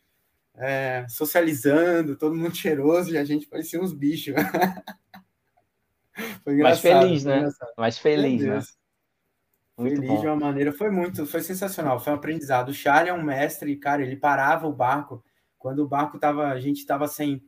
[0.56, 4.34] é, socializando, todo mundo cheiroso e a gente parecia uns bichos.
[6.44, 7.38] foi Mais feliz, né?
[7.38, 7.72] Engraçado.
[7.76, 8.60] Mais feliz, né?
[9.76, 10.20] Muito feliz bom.
[10.20, 12.68] de uma maneira, foi muito, foi sensacional, foi um aprendizado.
[12.68, 15.24] O Charlie é um mestre, cara, ele parava o barco
[15.58, 17.42] quando o barco tava, a gente tava sem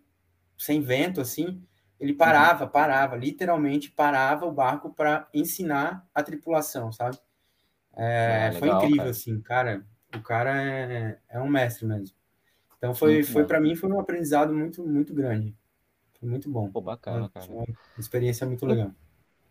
[0.58, 1.62] sem vento assim,
[1.98, 2.70] ele parava, uhum.
[2.70, 7.18] parava, literalmente parava o barco para ensinar a tripulação, sabe?
[7.94, 9.10] É, é, foi incrível cara.
[9.10, 9.86] assim, cara.
[10.14, 12.14] O cara é, é um mestre mesmo.
[12.76, 15.56] Então foi, foi para mim foi um aprendizado muito muito grande.
[16.20, 16.70] Foi muito bom.
[16.70, 17.46] Pô, bacana, cara.
[17.50, 17.66] Uma
[17.98, 18.92] experiência muito legal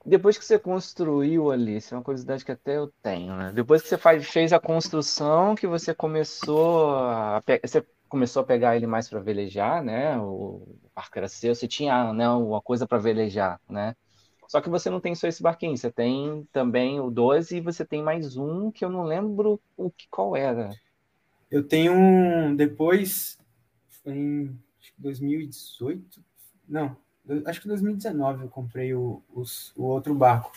[0.05, 3.51] depois que você construiu ali, isso é uma curiosidade que até eu tenho, né?
[3.51, 8.75] Depois que você faz, fez a construção, que você começou a, você começou a pegar
[8.75, 10.17] ele mais para velejar, né?
[10.17, 13.95] O barco era seu, você tinha né, uma coisa para velejar, né?
[14.47, 17.83] Só que você não tem só esse barquinho, você tem também o 12 e você
[17.83, 20.69] tem mais um que eu não lembro o que qual era.
[21.49, 23.39] Eu tenho um depois
[24.05, 24.55] em
[24.97, 26.23] 2018,
[26.67, 26.95] não,
[27.45, 30.51] acho que em 2019 eu comprei o, os, o outro barco.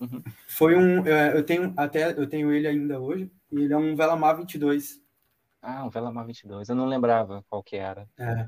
[0.00, 0.22] Uhum.
[0.46, 3.94] Foi um, é, eu tenho até, eu tenho ele ainda hoje, e ele é um
[3.94, 5.00] Velamar 22.
[5.62, 8.08] Ah, um Velamar 22, eu não lembrava qual que era.
[8.18, 8.46] É.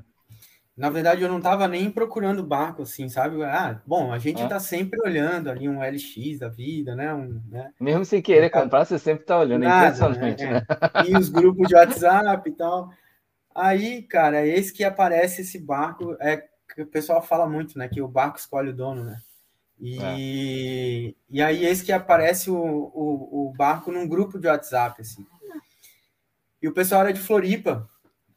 [0.75, 3.43] Na verdade, eu não estava nem procurando barco, assim, sabe?
[3.43, 7.13] Ah, bom, a gente está sempre olhando ali um LX da vida, né?
[7.13, 7.71] Um, né?
[7.79, 10.53] Mesmo sem querer comprar, você sempre está olhando, é Nada, impressionante, né?
[10.53, 10.65] né?
[11.07, 12.89] E os grupos de WhatsApp e tal.
[13.53, 16.37] Aí, cara, é esse que aparece esse barco, é
[16.73, 17.87] que o pessoal fala muito, né?
[17.87, 19.17] Que o barco escolhe o dono, né?
[19.79, 21.13] E, é.
[21.29, 25.25] e aí esse que aparece o, o, o, barco num grupo de WhatsApp, assim.
[26.63, 27.89] E o pessoal era de Floripa.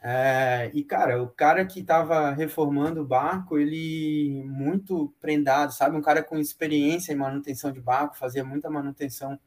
[0.03, 5.97] É, e, cara, o cara que estava reformando o barco, ele muito prendado, sabe?
[5.97, 9.39] Um cara com experiência em manutenção de barco, fazia muita manutenção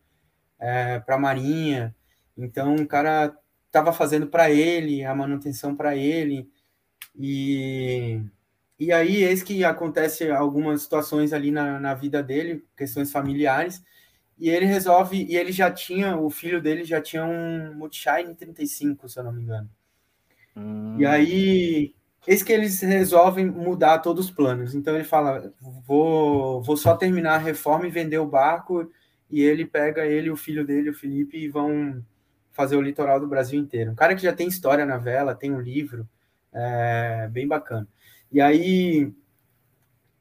[0.58, 1.94] é, para a marinha.
[2.38, 3.38] Então, o cara
[3.68, 6.50] estava fazendo para ele, a manutenção para ele.
[7.18, 8.24] E
[8.80, 13.84] e aí, eis que acontece algumas situações ali na, na vida dele, questões familiares,
[14.40, 19.10] e ele resolve, e ele já tinha, o filho dele já tinha um Multishine 35,
[19.10, 19.70] se eu não me engano.
[20.56, 20.96] Hum.
[20.98, 21.94] E aí,
[22.26, 24.74] eis que eles resolvem mudar todos os planos.
[24.74, 25.54] Então ele fala:
[25.86, 28.90] vou, vou só terminar a reforma e vender o barco.
[29.30, 32.04] E ele pega ele o filho dele, o Felipe, e vão
[32.52, 33.92] fazer o litoral do Brasil inteiro.
[33.92, 36.08] Um cara que já tem história na vela, tem um livro,
[36.52, 37.88] é, bem bacana.
[38.32, 39.14] E aí,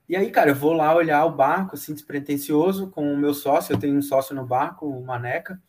[0.08, 3.74] e aí, cara, eu vou lá olhar o barco, assim, despretensioso, com o meu sócio.
[3.74, 5.60] Eu tenho um sócio no barco, o Maneca,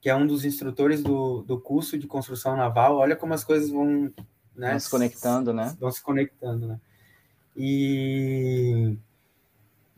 [0.00, 2.96] que é um dos instrutores do, do curso de construção naval.
[2.96, 4.12] Olha como as coisas vão,
[4.54, 4.70] né?
[4.70, 5.76] Vão se conectando, né?
[5.80, 6.80] Vão se conectando, né?
[7.56, 8.96] E,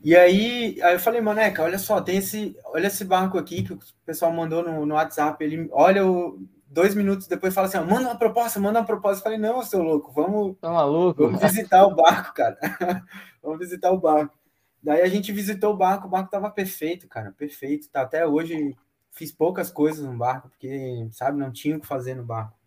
[0.03, 3.73] e aí, aí eu falei, Maneca, olha só, tem esse, olha esse barco aqui que
[3.73, 5.43] o pessoal mandou no, no WhatsApp.
[5.43, 9.19] Ele olha o, dois minutos depois fala assim: ó, manda uma proposta, manda uma proposta.
[9.19, 11.23] Eu falei: não, seu louco, vamos, tá maluco?
[11.23, 12.57] vamos visitar o barco, cara.
[13.41, 14.37] vamos visitar o barco.
[14.81, 17.89] Daí a gente visitou o barco, o barco tava perfeito, cara, perfeito.
[17.89, 18.75] Tá até hoje
[19.11, 22.57] fiz poucas coisas no barco, porque, sabe, não tinha o que fazer no barco.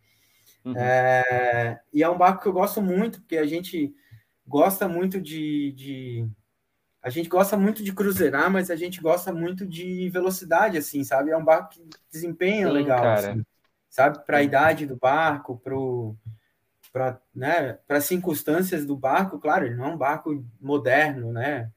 [0.65, 0.77] Uhum.
[0.77, 3.95] É, e é um barco que eu gosto muito, porque a gente
[4.47, 6.29] gosta muito de, de,
[7.03, 11.31] A gente gosta muito de cruzeirar, mas a gente gosta muito de velocidade, assim, sabe?
[11.31, 13.05] É um barco que desempenha Sim, legal.
[13.05, 13.43] Assim
[13.93, 14.25] sabe?
[14.25, 15.61] Para a idade do barco,
[16.93, 21.71] para né, as circunstâncias do barco, claro, ele não é um barco moderno, né?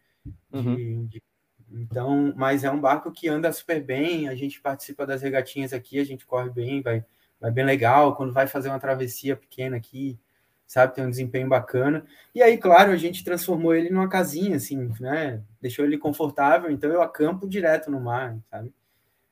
[0.51, 1.05] De, uhum.
[1.05, 1.23] de,
[1.71, 5.99] então, mas é um barco que anda super bem, a gente participa das regatinhas aqui,
[5.99, 7.03] a gente corre bem, vai,
[7.39, 10.19] vai bem legal, quando vai fazer uma travessia pequena aqui,
[10.67, 12.05] sabe, tem um desempenho bacana.
[12.33, 15.41] E aí, claro, a gente transformou ele numa casinha, assim, né?
[15.61, 18.73] Deixou ele confortável, então eu acampo direto no mar, sabe?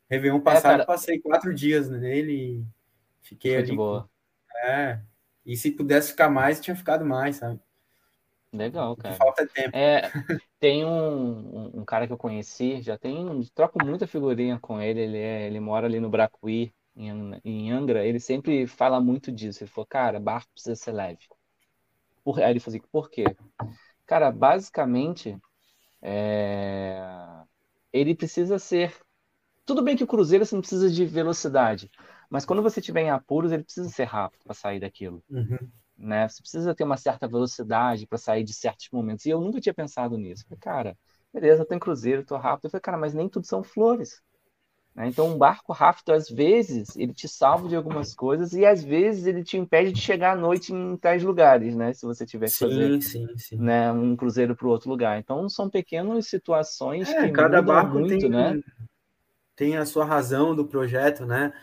[0.10, 2.66] Réveillon é, passado, é, passei quatro dias nele
[3.24, 3.76] fiquei Foi ali.
[3.76, 4.10] boa.
[4.66, 5.00] É.
[5.46, 7.60] E se pudesse ficar mais, tinha ficado mais, sabe?
[8.54, 9.16] Legal, cara.
[9.16, 9.76] Falta tempo.
[9.76, 10.12] É,
[10.60, 13.42] tem um, um, cara que eu conheci, já tem.
[13.56, 15.02] Troco muita figurinha com ele.
[15.02, 16.72] Ele, é, ele mora ali no Bracuí.
[16.96, 19.64] em, em Angra, ele sempre fala muito disso.
[19.64, 21.28] Ele falou, cara, barco precisa ser leve.
[22.24, 23.26] Por, aí ele falou assim, por quê?
[24.06, 25.38] Cara, basicamente,
[26.02, 27.02] é...
[27.92, 28.96] ele precisa ser.
[29.66, 31.90] Tudo bem que o cruzeiro você não precisa de velocidade,
[32.34, 35.24] mas quando você estiver em apuros, ele precisa ser rápido para sair daquilo.
[35.30, 35.70] Uhum.
[35.96, 36.28] Né?
[36.28, 39.24] Você precisa ter uma certa velocidade para sair de certos momentos.
[39.28, 40.44] E eu nunca tinha pensado nisso.
[40.46, 40.98] falei, cara,
[41.32, 42.66] beleza, eu tô em cruzeiro, tô rápido.
[42.66, 44.20] Eu falei, cara, mas nem tudo são flores.
[44.96, 45.10] Né?
[45.10, 49.28] Então, um barco rápido, às vezes, ele te salva de algumas coisas e às vezes
[49.28, 51.94] ele te impede de chegar à noite em tais lugares, né?
[51.94, 53.58] Se você tiver que sim, fazer sim, sim.
[53.58, 55.20] Né, um cruzeiro para outro lugar.
[55.20, 58.60] Então, são pequenas situações é, que cada mudam barco muito, tem, né?
[59.56, 61.54] Tem a sua razão do projeto, né?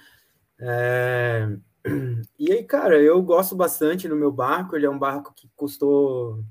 [0.61, 1.49] É...
[2.39, 4.77] E aí, cara, eu gosto bastante do meu barco.
[4.77, 6.43] Ele é um barco que custou,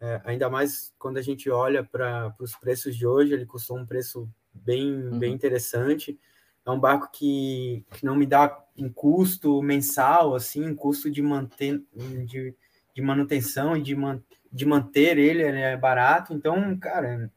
[0.00, 3.86] é, ainda mais quando a gente olha para os preços de hoje, ele custou um
[3.86, 5.18] preço bem, uhum.
[5.18, 6.18] bem interessante.
[6.64, 11.22] É um barco que, que não me dá um custo mensal, assim, um custo de,
[11.22, 11.82] manter,
[12.26, 12.54] de,
[12.94, 16.32] de manutenção e de, man, de manter ele, ele é barato.
[16.32, 17.30] Então, cara,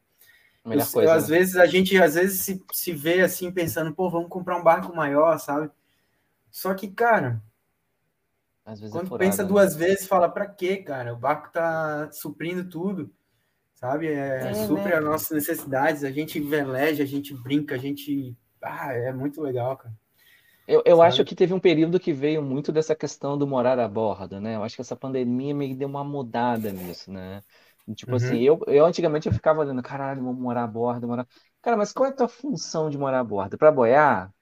[0.65, 1.37] eu, coisa, eu, às né?
[1.37, 4.95] vezes a gente às vezes se, se vê assim pensando, pô, vamos comprar um barco
[4.95, 5.69] maior, sabe?
[6.49, 7.41] Só que, cara,
[8.65, 9.49] é quando é furado, pensa né?
[9.49, 11.13] duas vezes, fala para quê, cara?
[11.13, 13.13] O barco tá suprindo tudo
[13.77, 14.07] sabe?
[14.07, 14.95] É, é supre né?
[14.95, 18.36] as nossas necessidades, a gente veleja, a gente brinca, a gente.
[18.62, 19.93] Ah, é muito legal, cara.
[20.67, 23.88] Eu, eu acho que teve um período que veio muito dessa questão do morar a
[23.88, 24.55] bordo, né?
[24.55, 27.41] Eu acho que essa pandemia me deu uma mudada nisso, né?
[27.95, 28.33] Tipo assim, uhum.
[28.33, 31.25] assim, eu, eu antigamente eu ficava olhando, caralho, vou morar a bordo, morar.
[31.62, 33.57] Cara, mas qual é a tua função de morar a bordo?
[33.57, 34.33] Para boiar?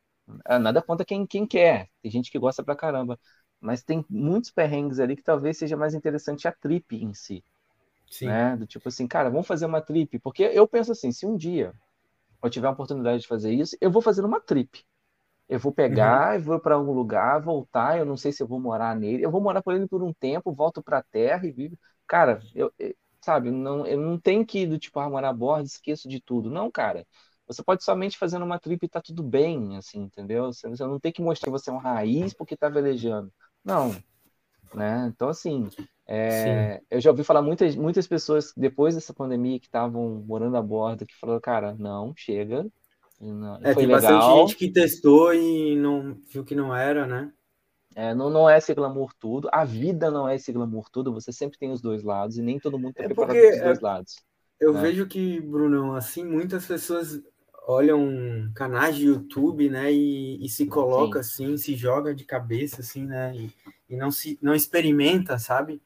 [0.46, 1.90] Ah, nada contra quem, quem quer.
[2.02, 3.20] Tem gente que gosta pra caramba.
[3.60, 7.44] Mas tem muitos perrengues ali que talvez seja mais interessante a trip em si.
[8.10, 8.28] Sim.
[8.28, 8.56] Né?
[8.58, 10.20] Do tipo assim, cara, vamos fazer uma trip.
[10.20, 11.74] Porque eu penso assim, se um dia
[12.44, 14.86] eu tiver a oportunidade de fazer isso, eu vou fazer uma trip.
[15.48, 16.44] Eu vou pegar, uhum.
[16.44, 17.98] vou para algum lugar, voltar.
[18.00, 19.24] Eu não sei se eu vou morar nele.
[19.24, 21.78] Eu vou morar por ele por um tempo, volto para a terra e vivo.
[22.08, 25.34] Cara, eu, eu, sabe, não, eu não tenho que ir do tipo, ah, morar a
[25.34, 26.50] bordo, esqueço de tudo.
[26.50, 27.06] Não, cara.
[27.48, 30.52] Você pode somente fazer uma trip e tá tudo bem, assim, entendeu?
[30.52, 33.32] Você, você não tem que mostrar que você é um raiz porque tá velejando.
[33.64, 33.96] Não.
[34.74, 35.12] Né?
[35.14, 35.70] Então, assim,
[36.08, 40.62] é, eu já ouvi falar muitas, muitas pessoas depois dessa pandemia que estavam morando a
[40.62, 42.66] bordo que falaram, cara, não, chega.
[43.22, 44.02] Não, é, tem legal.
[44.02, 47.32] bastante gente que testou e não viu que não era, né?
[47.96, 49.48] É, não, não é esse glamour tudo.
[49.54, 51.14] A vida não é esse glamour tudo.
[51.14, 53.62] Você sempre tem os dois lados e nem todo mundo está é preparado para os
[53.62, 54.16] dois lados.
[54.60, 54.82] Eu né?
[54.82, 57.22] vejo que, Bruno, assim, muitas pessoas
[57.67, 61.45] olham canais de YouTube, né, e, e se coloca Sim.
[61.45, 63.51] assim, se joga de cabeça, assim, né, e,
[63.89, 65.82] e não se não experimenta, sabe?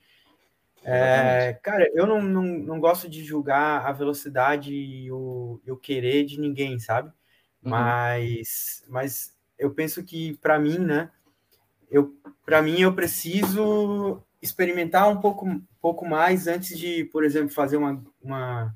[0.84, 5.78] É, cara, eu não, não, não gosto de julgar a velocidade e o, e o
[5.78, 7.10] querer de ninguém, sabe?
[7.64, 7.72] Uhum.
[7.72, 11.12] Mas, mas eu penso que para mim, né?
[11.92, 12.16] Eu,
[12.46, 15.46] para mim, eu preciso experimentar um pouco,
[15.82, 18.76] pouco mais antes de, por exemplo, fazer uma, uma,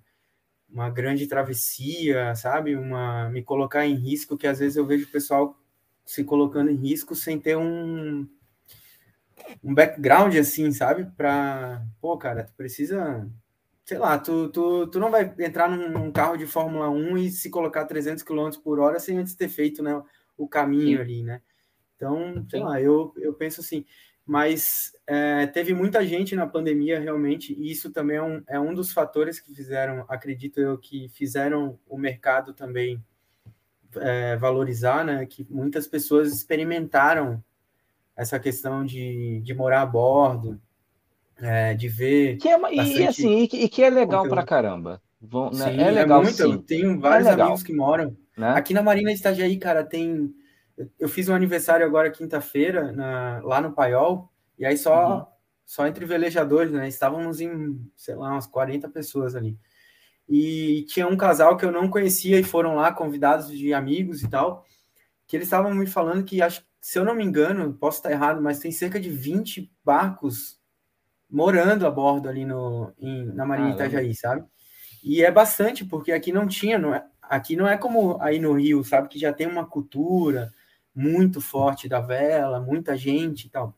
[0.73, 2.75] uma grande travessia, sabe?
[2.75, 5.55] Uma, me colocar em risco, que às vezes eu vejo o pessoal
[6.03, 8.27] se colocando em risco sem ter um,
[9.63, 11.05] um background assim, sabe?
[11.15, 13.29] Pra, pô, cara, tu precisa,
[13.85, 17.29] sei lá, tu, tu, tu não vai entrar num, num carro de Fórmula 1 e
[17.29, 20.01] se colocar 300 km por hora sem antes ter feito, né,
[20.35, 21.03] o caminho Sim.
[21.03, 21.41] ali, né?
[21.95, 22.65] Então, sei Sim.
[22.65, 23.85] lá, eu, eu penso assim,
[24.25, 28.73] mas é, teve muita gente na pandemia realmente, e isso também é um, é um
[28.73, 33.03] dos fatores que fizeram, acredito eu, que fizeram o mercado também
[33.95, 35.25] é, valorizar, né?
[35.25, 37.43] Que muitas pessoas experimentaram
[38.15, 40.59] essa questão de, de morar a bordo,
[41.37, 42.37] é, de ver.
[42.37, 45.01] Que é, e, assim, e, e, que é legal pra caramba.
[45.21, 45.71] Vão, né?
[45.71, 46.21] sim, é legal.
[46.21, 46.51] É muito, sim.
[46.51, 48.15] Eu tenho vários é amigos que moram.
[48.37, 48.49] Né?
[48.49, 50.33] Aqui na Marina Estagiaí, cara, tem.
[50.99, 52.93] Eu fiz um aniversário agora quinta-feira,
[53.43, 55.25] lá no Paiol, e aí só, uhum.
[55.65, 56.87] só entre velejadores, né?
[56.87, 59.57] Estávamos em, sei lá, umas 40 pessoas ali.
[60.27, 64.29] E tinha um casal que eu não conhecia e foram lá convidados de amigos e
[64.29, 64.65] tal,
[65.27, 68.41] que eles estavam me falando que acho se eu não me engano, posso estar errado,
[68.41, 70.59] mas tem cerca de 20 barcos
[71.31, 74.43] morando a bordo ali no, em, na Marinha ah, Itajaí, sabe?
[75.01, 78.51] E é bastante, porque aqui não tinha, não é, aqui não é como aí no
[78.51, 79.07] Rio, sabe?
[79.07, 80.51] Que já tem uma cultura
[80.95, 83.73] muito forte da vela, muita gente e tal.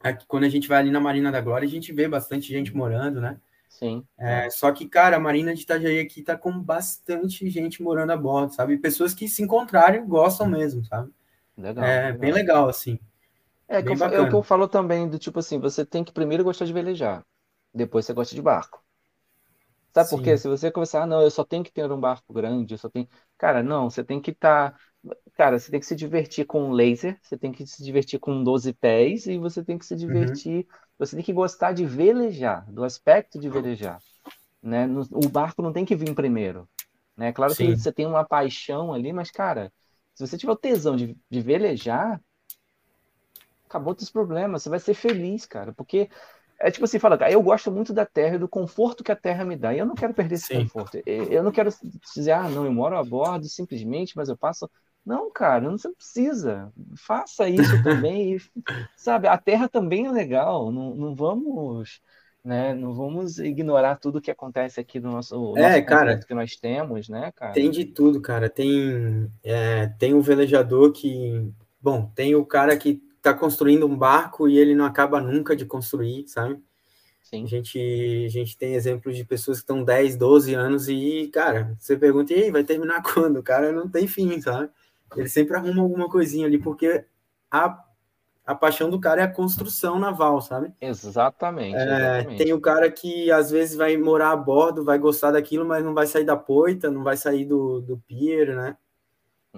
[0.00, 2.74] Aqui, quando a gente vai ali na Marina da Glória, a gente vê bastante gente
[2.76, 3.38] morando, né?
[3.68, 4.04] Sim.
[4.18, 8.16] É, só que, cara, a Marina de Itajaí aqui tá com bastante gente morando a
[8.16, 8.78] bordo, sabe?
[8.78, 11.10] Pessoas que se encontrarem gostam mesmo, sabe?
[11.56, 12.18] Legal, é legal.
[12.18, 13.00] bem legal, assim.
[13.66, 16.12] É, que eu, é o que eu falo também, do tipo assim, você tem que
[16.12, 17.24] primeiro gostar de velejar,
[17.72, 18.84] depois você gosta de barco.
[19.94, 20.16] Sabe Sim.
[20.16, 20.36] por quê?
[20.36, 22.88] Se você começar, ah, não, eu só tenho que ter um barco grande, eu só
[22.88, 23.08] tenho.
[23.38, 24.78] Cara, não, você tem que estar tá
[25.36, 28.72] Cara, você tem que se divertir com laser, você tem que se divertir com 12
[28.72, 30.58] pés e você tem que se divertir.
[30.58, 30.78] Uhum.
[30.98, 34.00] Você tem que gostar de velejar, do aspecto de velejar.
[34.62, 34.88] Né?
[35.12, 36.68] O barco não tem que vir primeiro.
[37.16, 37.32] Né?
[37.32, 37.66] Claro Sim.
[37.66, 39.72] que você tem uma paixão ali, mas, cara,
[40.14, 42.20] se você tiver o tesão de, de velejar,
[43.74, 44.62] acabou os problemas.
[44.62, 45.72] Você vai ser feliz, cara.
[45.72, 46.08] Porque
[46.60, 49.44] é tipo assim, fala, eu gosto muito da terra e do conforto que a terra
[49.44, 49.74] me dá.
[49.74, 50.62] E eu não quero perder esse Sim.
[50.62, 51.00] conforto.
[51.04, 51.70] Eu não quero
[52.14, 54.70] dizer, ah, não, eu moro a bordo simplesmente, mas eu passo
[55.04, 56.72] não, cara, não você precisa.
[56.96, 58.38] Faça isso também.
[58.96, 60.72] sabe, a Terra também é legal.
[60.72, 62.00] Não, não vamos,
[62.42, 62.74] né?
[62.74, 67.08] Não vamos ignorar tudo que acontece aqui no nosso, é, nosso cara, que nós temos,
[67.08, 67.52] né, cara?
[67.52, 68.48] Tem de tudo, cara.
[68.48, 74.48] Tem é, tem o velejador que, bom, tem o cara que está construindo um barco
[74.48, 76.58] e ele não acaba nunca de construir, sabe?
[77.22, 77.44] Sim.
[77.44, 81.74] A gente, a gente tem exemplos de pessoas que estão 10, 12 anos e, cara,
[81.78, 83.38] você pergunta, e aí, vai terminar quando?
[83.38, 84.70] O cara não tem fim, sabe?
[85.16, 87.04] Ele sempre arruma alguma coisinha ali, porque
[87.50, 87.84] a,
[88.44, 90.72] a paixão do cara é a construção naval, sabe?
[90.80, 92.44] Exatamente, é, exatamente.
[92.44, 95.94] Tem o cara que às vezes vai morar a bordo, vai gostar daquilo, mas não
[95.94, 98.76] vai sair da poita, não vai sair do, do pier, né?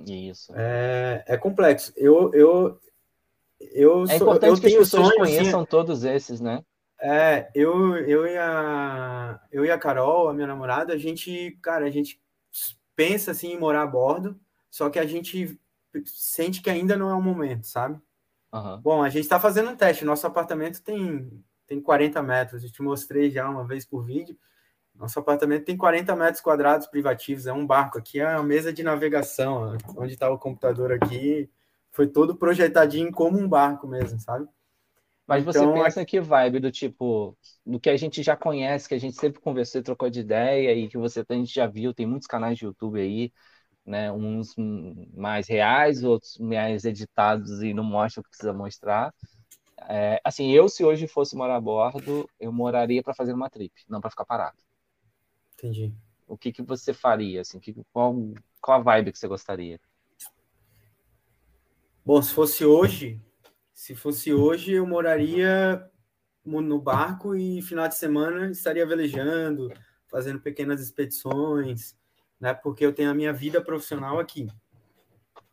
[0.07, 0.53] Isso.
[0.55, 1.93] É, é complexo.
[1.97, 2.79] Eu, eu,
[3.73, 6.63] eu é importante eu que as pessoas sonho, assim, conheçam assim, todos esses, né?
[7.01, 11.87] É, eu, eu, e a, eu e a Carol, a minha namorada, a gente, cara,
[11.87, 12.21] a gente
[12.95, 14.39] pensa assim em morar a bordo,
[14.77, 15.59] só que a gente
[16.05, 17.99] sente que ainda não é o momento, sabe?
[18.53, 18.79] Uhum.
[18.83, 20.05] Bom, a gente está fazendo um teste.
[20.05, 22.63] Nosso apartamento tem, tem 40 metros.
[22.63, 24.37] Eu te mostrei já uma vez por vídeo.
[24.95, 27.47] Nosso apartamento tem 40 metros quadrados privativos.
[27.47, 27.97] É um barco.
[27.97, 29.79] Aqui é a mesa de navegação.
[29.97, 31.49] Onde está o computador aqui.
[31.91, 34.47] Foi todo projetadinho como um barco mesmo, sabe?
[35.27, 38.95] Mas você então, pensa que vibe do tipo, do que a gente já conhece, que
[38.95, 42.05] a gente sempre conversou, trocou de ideia e que você a gente já viu, tem
[42.05, 43.33] muitos canais de YouTube aí,
[43.87, 44.11] né?
[44.11, 44.55] Uns
[45.15, 49.15] mais reais, outros mais editados e não mostram o que precisa mostrar.
[49.89, 53.73] É, assim, eu se hoje fosse morar a bordo, eu moraria para fazer uma trip,
[53.89, 54.57] não para ficar parado.
[55.55, 55.95] Entendi.
[56.27, 57.43] O que que você faria?
[57.43, 58.15] Assim, que, qual,
[58.61, 59.79] qual a vibe que você gostaria?
[62.05, 63.21] Bom, se fosse hoje,
[63.73, 65.89] se fosse hoje, eu moraria
[66.45, 69.73] no barco e final de semana estaria velejando,
[70.09, 71.97] fazendo pequenas expedições,
[72.41, 72.55] né?
[72.55, 74.45] Porque eu tenho a minha vida profissional aqui.
[74.45, 74.53] Né?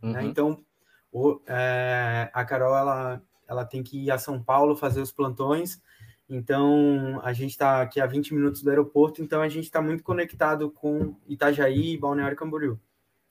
[0.01, 0.11] Uhum.
[0.11, 0.23] Né?
[0.25, 0.65] Então,
[1.11, 5.81] o, é, a Carol ela, ela tem que ir a São Paulo fazer os plantões.
[6.27, 10.03] Então, a gente está aqui a 20 minutos do aeroporto, então a gente está muito
[10.03, 12.79] conectado com Itajaí e Balneário Camboriú,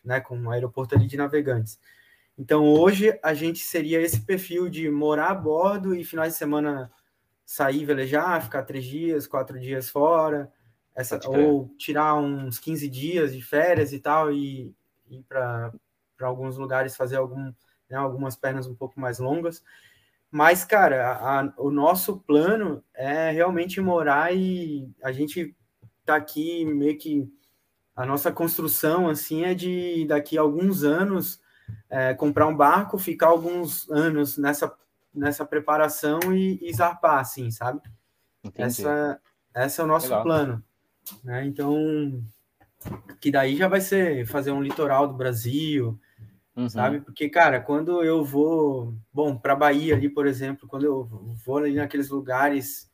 [0.04, 0.20] né?
[0.20, 1.80] Com o aeroporto ali de navegantes.
[2.38, 6.90] Então, hoje a gente seria esse perfil de morar a bordo e finais de semana
[7.44, 10.50] sair velejar, ficar três dias, quatro dias fora,
[10.94, 14.74] essa, ou tirar uns 15 dias de férias e tal, e
[15.08, 15.72] ir para
[16.20, 17.52] alguns lugares fazer algum,
[17.88, 19.62] né, algumas pernas um pouco mais longas.
[20.30, 25.54] Mas, cara, a, o nosso plano é realmente morar e a gente
[26.04, 27.30] tá aqui meio que
[27.94, 31.40] a nossa construção assim é de daqui a alguns anos
[31.88, 34.74] é, comprar um barco, ficar alguns anos nessa
[35.14, 37.82] nessa preparação e, e zarpar, assim, sabe?
[38.42, 38.80] Entendi.
[38.80, 39.20] Essa,
[39.54, 40.22] esse é o nosso Legal.
[40.22, 40.64] plano.
[41.22, 41.46] Né?
[41.46, 42.22] Então,
[43.20, 45.98] que daí já vai ser fazer um litoral do Brasil,
[46.56, 46.68] uhum.
[46.68, 47.00] sabe?
[47.00, 51.04] Porque, cara, quando eu vou, bom, para Bahia ali, por exemplo, quando eu
[51.44, 52.90] vou ali naqueles lugares,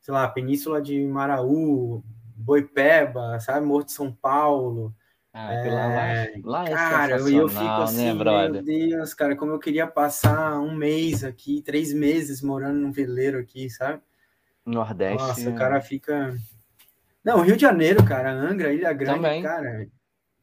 [0.00, 2.02] sei lá, Península de Maraú,
[2.36, 4.94] Boipeba, sabe, Morro de São Paulo.
[5.34, 5.70] Ah, é,
[6.44, 9.58] lá, lá é cara, eu, eu fico né, assim, né, meu Deus, cara, como eu
[9.58, 14.02] queria passar um mês aqui, três meses morando num veleiro aqui, sabe?
[14.66, 15.26] Nordeste.
[15.26, 16.36] Nossa, o cara fica
[17.24, 19.42] não, Rio de Janeiro, cara, Angra, Ilha Grande, Também.
[19.42, 19.88] cara.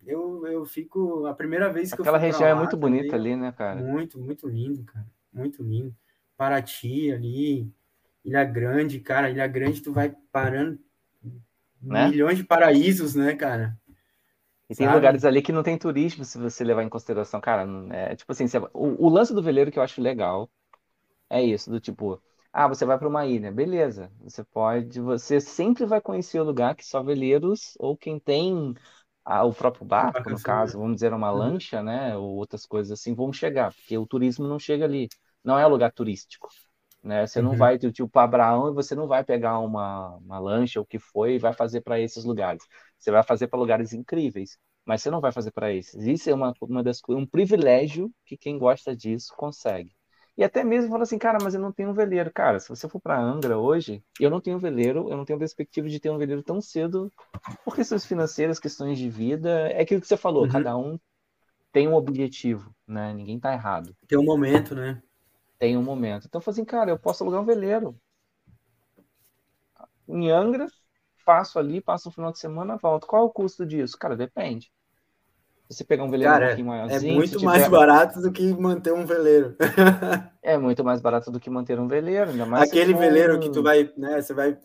[0.06, 1.26] Eu, eu fico.
[1.26, 3.82] A primeira vez que Aquela eu Aquela região é muito bonita ali, né, cara?
[3.82, 5.06] Muito, muito lindo, cara.
[5.32, 5.94] Muito lindo.
[6.38, 7.72] Paraty ali,
[8.24, 9.30] Ilha Grande, cara.
[9.30, 10.80] Ilha Grande, tu vai parando
[11.82, 12.08] né?
[12.08, 13.78] milhões de paraísos, né, cara?
[14.70, 14.98] E tem Sabe?
[14.98, 17.68] lugares ali que não tem turismo, se você levar em consideração, cara.
[17.92, 20.50] É, tipo assim, o, o lance do veleiro que eu acho legal
[21.30, 22.22] é isso, do tipo,
[22.52, 24.12] ah, você vai para uma ilha, beleza.
[24.22, 28.74] Você pode, você sempre vai conhecer o lugar que só veleiros ou quem tem
[29.24, 31.38] ah, o próprio barco, no caso, vamos dizer uma uhum.
[31.38, 35.08] lancha, né, ou outras coisas assim, vão chegar, porque o turismo não chega ali.
[35.44, 36.50] Não é lugar turístico,
[37.04, 37.26] né?
[37.26, 37.58] Você não uhum.
[37.58, 41.00] vai tipo para Abraão e você não vai pegar uma, uma lancha ou o que
[41.00, 42.64] foi e vai fazer para esses lugares.
[42.98, 46.04] Você vai fazer para lugares incríveis, mas você não vai fazer para esses.
[46.06, 49.96] Isso é uma, uma das um privilégio que quem gosta disso consegue.
[50.40, 52.32] E até mesmo fala assim, cara, mas eu não tenho um veleiro.
[52.32, 55.38] Cara, se você for para Angra hoje, eu não tenho um veleiro, eu não tenho
[55.38, 57.12] perspectiva de ter um veleiro tão cedo
[57.66, 59.70] por questões financeiras, questões de vida.
[59.70, 60.50] É aquilo que você falou, uhum.
[60.50, 60.98] cada um
[61.74, 63.14] tem um objetivo, né?
[63.14, 63.94] Ninguém está errado.
[64.08, 65.04] Tem um momento, né?
[65.60, 66.28] Tem um momento.
[66.28, 68.00] Então eu falei assim, cara, eu posso alugar um veleiro.
[70.08, 70.68] Em Angra,
[71.18, 73.06] faço ali, passo um final de semana, volto.
[73.06, 73.98] Qual é o custo disso?
[74.00, 74.72] Cara, depende.
[75.70, 77.14] Você pegar um veleiro Cara, um pouquinho é maiorzinho.
[77.14, 79.56] muito se mais tiver- barato do que manter um veleiro.
[80.42, 83.62] É muito mais barato do que manter um veleiro, ainda mais Aquele veleiro que tu
[83.62, 84.20] vai, né?
[84.20, 84.58] Você vai,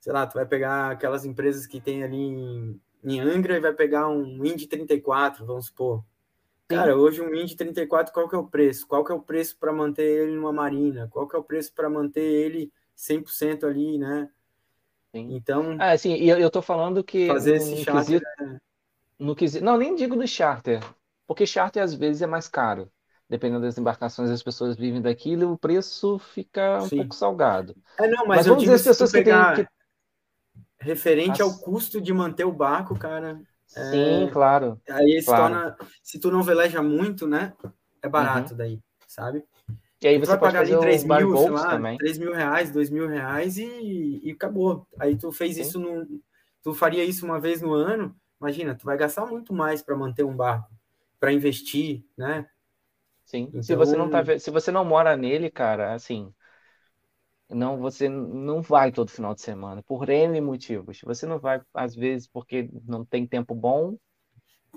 [0.00, 3.72] sei lá, tu vai pegar aquelas empresas que tem ali em, em Angra e vai
[3.72, 6.04] pegar um Indy 34, vamos supor.
[6.68, 8.86] Cara, hoje um Indy 34, qual que é o preço?
[8.86, 11.08] Qual que é o preço para manter ele numa marina?
[11.10, 14.28] Qual que é o preço para manter ele 100% ali, né?
[15.12, 15.34] Sim.
[15.34, 18.60] Então, Ah, sim, e eu, eu tô falando que fazer esse charter quesito,
[19.24, 20.80] no não, nem digo no charter,
[21.26, 22.90] porque charter às vezes é mais caro.
[23.28, 26.96] Dependendo das embarcações, as pessoas vivem daquilo o preço fica um Sim.
[26.98, 27.74] pouco salgado.
[27.98, 29.66] É, não, Mas mas, vamos dizer as pessoas que têm que-
[30.78, 34.80] referente As- ao custo de manter o barco, cara, Sim, claro.
[34.88, 35.54] aí se Claro.
[35.54, 37.54] torna, se tu não veleja muito, né,
[38.02, 39.42] é barato daí, sabe?
[40.02, 41.96] E aí você vai pode pagar ali 3 o bar mil, sei lá, também.
[41.96, 44.86] 3 mil reais, 2 mil reais e, e acabou.
[45.00, 45.62] Aí tu fez Sim.
[45.62, 46.06] isso no.
[46.62, 48.14] Tu faria isso uma vez no ano,
[48.44, 50.70] imagina, tu vai gastar muito mais para manter um barco,
[51.18, 52.48] para investir, né?
[53.24, 53.54] Sim.
[53.60, 56.32] Se Então- você não tá, se você não mora nele, cara, assim,
[57.48, 61.00] não, você não vai todo final de semana, por N motivos.
[61.04, 63.96] Você não vai, às vezes, porque não tem tempo bom,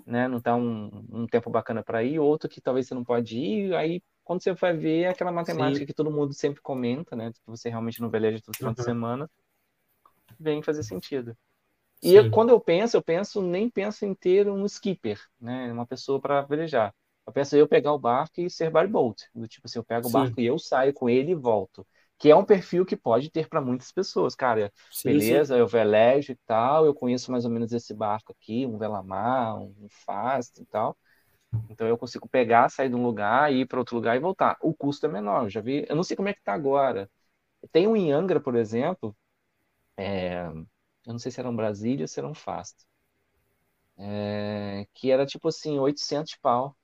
[0.05, 0.27] né?
[0.27, 3.75] Não tá um, um tempo bacana para ir, outro que talvez você não pode ir,
[3.75, 5.87] aí quando você vai ver é aquela matemática Sim.
[5.87, 7.31] que todo mundo sempre comenta, né?
[7.33, 8.85] Que você realmente não veleja todo final de Uhum.
[8.85, 9.29] semana,
[10.39, 11.37] vem fazer sentido.
[12.01, 12.15] E Sim.
[12.15, 15.71] eu- quando eu penso, eu penso, nem penso em ter um skipper, né?
[15.71, 16.93] Uma pessoa para velejar.
[17.25, 20.07] Eu penso em eu pegar o barco e ser boat, do tipo assim, eu pego
[20.07, 20.11] o Sim.
[20.11, 21.85] barco e eu saio com ele e volto.
[22.17, 24.71] Que é um perfil que pode ter para muitas pessoas, cara.
[24.89, 25.41] Sim, sim.
[25.41, 29.57] Beleza, eu velejo e tal, eu conheço mais ou menos esse barco aqui, um Velamar,
[29.59, 30.97] um Fast e tal.
[31.69, 34.57] Então eu consigo pegar, sair de um lugar, ir para outro lugar e voltar.
[34.61, 35.85] O custo é menor, eu já vi.
[35.89, 37.09] Eu não sei como é que tá agora.
[37.71, 39.15] Tem um em Angra, por exemplo,
[39.97, 40.51] é,
[41.07, 42.85] eu não sei se era um Brasília ou se era um Fast,
[43.97, 46.75] é, que era tipo assim, 800 pau.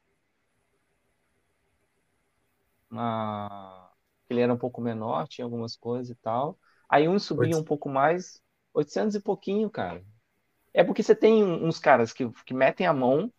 [2.90, 3.92] Uma-
[4.30, 6.58] Ele era um pouco menor, tinha algumas coisas e tal.
[6.90, 8.42] Aí um subia um pouco mais,
[8.74, 10.04] 800 e pouquinho, cara.
[10.74, 13.34] É porque você tem uns caras que, que metem a mão,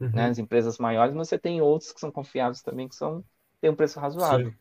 [0.00, 0.14] Uhum.
[0.14, 3.24] né, as empresas maiores, mas você tem outros que são confiáveis também, que são,
[3.60, 4.46] têm um preço razoável.
[4.46, 4.58] Sim.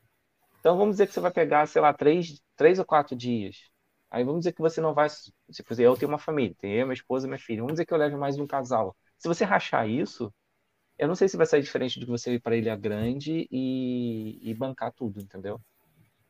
[0.59, 3.57] Então vamos dizer que você vai pegar, sei lá, três, três ou quatro dias.
[4.13, 5.09] Aí vamos dizer que você não vai.
[5.09, 7.61] Se exemplo, eu tenho uma família, tenho eu, minha esposa minha filha.
[7.61, 8.95] Vamos dizer que eu leve mais de um casal.
[9.19, 10.33] Se você rachar isso,
[10.97, 14.39] eu não sei se vai sair diferente do que você ir para Ilha Grande e,
[14.43, 15.61] e bancar tudo, entendeu?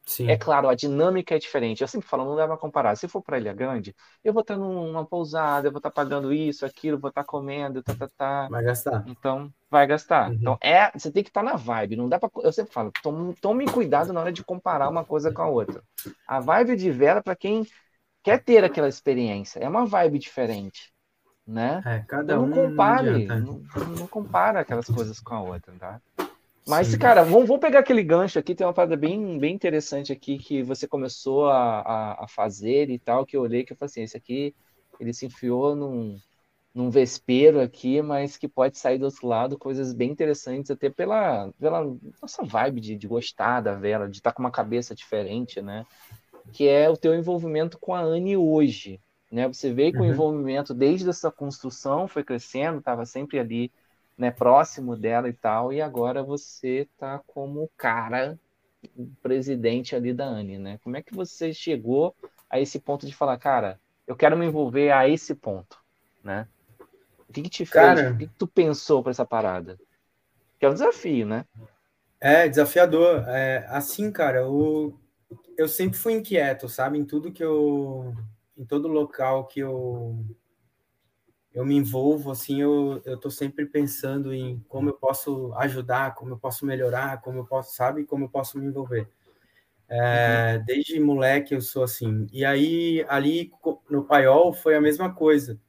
[0.05, 0.27] Sim.
[0.29, 1.81] É claro, a dinâmica é diferente.
[1.81, 2.95] Eu sempre falo, não dá pra comparar.
[2.95, 6.65] Se for para Ilha Grande, eu vou estar numa pousada, eu vou estar pagando isso,
[6.65, 8.51] aquilo, vou estar comendo, tá, tá, tá.
[8.51, 9.03] Vai gastar.
[9.05, 10.29] Então, vai gastar.
[10.29, 10.35] Uhum.
[10.35, 11.97] Então, é, você tem que estar na vibe.
[11.97, 12.29] Não dá para.
[12.43, 15.83] Eu sempre falo, tome, tome cuidado na hora de comparar uma coisa com a outra.
[16.27, 17.65] A vibe de vela, para quem
[18.23, 20.93] quer ter aquela experiência, é uma vibe diferente,
[21.47, 21.85] né?
[21.85, 23.27] É, cada Então, um não compare.
[23.27, 23.39] adianta.
[23.39, 23.61] Não,
[23.99, 26.01] não compara aquelas coisas com a outra, tá?
[26.65, 26.97] Mas, Sim.
[26.97, 28.55] cara, vamos, vamos pegar aquele gancho aqui.
[28.55, 32.97] Tem uma parada bem, bem interessante aqui que você começou a, a, a fazer e
[32.99, 34.55] tal, que eu olhei que eu falei assim, esse aqui,
[34.99, 36.17] ele se enfiou num,
[36.73, 41.51] num vespeiro aqui, mas que pode sair do outro lado, coisas bem interessantes, até pela,
[41.59, 41.83] pela
[42.21, 45.85] nossa vibe de, de gostar da vela, de estar com uma cabeça diferente, né?
[46.51, 49.01] Que é o teu envolvimento com a Anne hoje,
[49.31, 49.47] né?
[49.47, 50.07] Você veio com o Uhum.
[50.07, 53.71] envolvimento desde essa construção, foi crescendo, estava sempre ali,
[54.17, 58.39] né, próximo dela e tal, e agora você tá como cara,
[58.95, 60.77] o presidente ali da Anne, né?
[60.79, 62.15] Como é que você chegou
[62.49, 65.77] a esse ponto de falar, cara, eu quero me envolver a esse ponto,
[66.23, 66.47] né?
[67.33, 67.73] O que que te fez?
[67.73, 69.79] Cara- O que que tu pensou para essa parada?
[70.59, 71.45] Que é um desafio, né?
[72.21, 73.27] É desafiador.
[73.27, 74.99] É, assim, cara, eu,
[75.57, 76.99] eu sempre fui inquieto, sabe?
[76.99, 78.13] Em tudo que eu.
[78.57, 80.23] Em todo local que eu.
[81.53, 86.31] Eu me envolvo, assim, eu, eu tô sempre pensando em como eu posso ajudar, como
[86.33, 88.05] eu posso melhorar, como eu posso, sabe?
[88.05, 89.07] Como eu posso me envolver.
[89.89, 92.27] É, desde moleque eu sou assim.
[92.31, 93.51] E aí, ali
[93.89, 95.59] no Paiol foi a mesma coisa.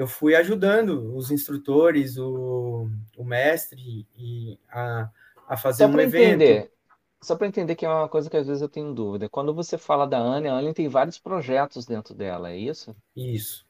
[0.00, 2.88] Eu fui ajudando os instrutores, o,
[3.18, 5.10] o mestre e a,
[5.46, 6.24] a fazer Só um evento.
[6.24, 6.72] entender,
[7.20, 9.28] só para entender que é uma coisa que às vezes eu tenho dúvida.
[9.28, 12.96] Quando você fala da Anne, a Anne tem vários projetos dentro dela, é isso?
[13.14, 13.66] Isso.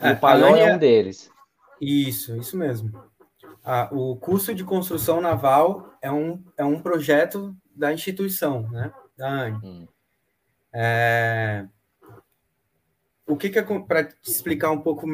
[0.00, 1.28] E É, o Paiol a é Anne um deles.
[1.80, 2.92] Isso, isso mesmo.
[3.64, 8.92] Ah, o curso de construção naval é um, é um projeto da instituição, né?
[9.16, 9.58] Da ANE.
[9.60, 9.88] Hum.
[10.72, 11.66] É,
[13.32, 15.06] o que que é para explicar um pouco,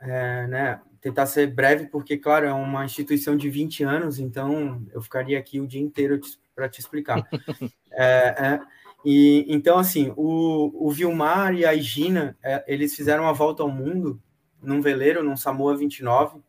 [0.00, 0.80] é, né?
[1.04, 5.60] tentar ser breve, porque, claro, é uma instituição de 20 anos, então eu ficaria aqui
[5.60, 6.18] o dia inteiro
[6.54, 7.28] para te explicar.
[7.92, 8.60] é, é,
[9.04, 13.68] e, então, assim, o, o Vilmar e a Gina, é, eles fizeram uma volta ao
[13.68, 14.18] mundo
[14.62, 16.40] num veleiro, num Samoa 29,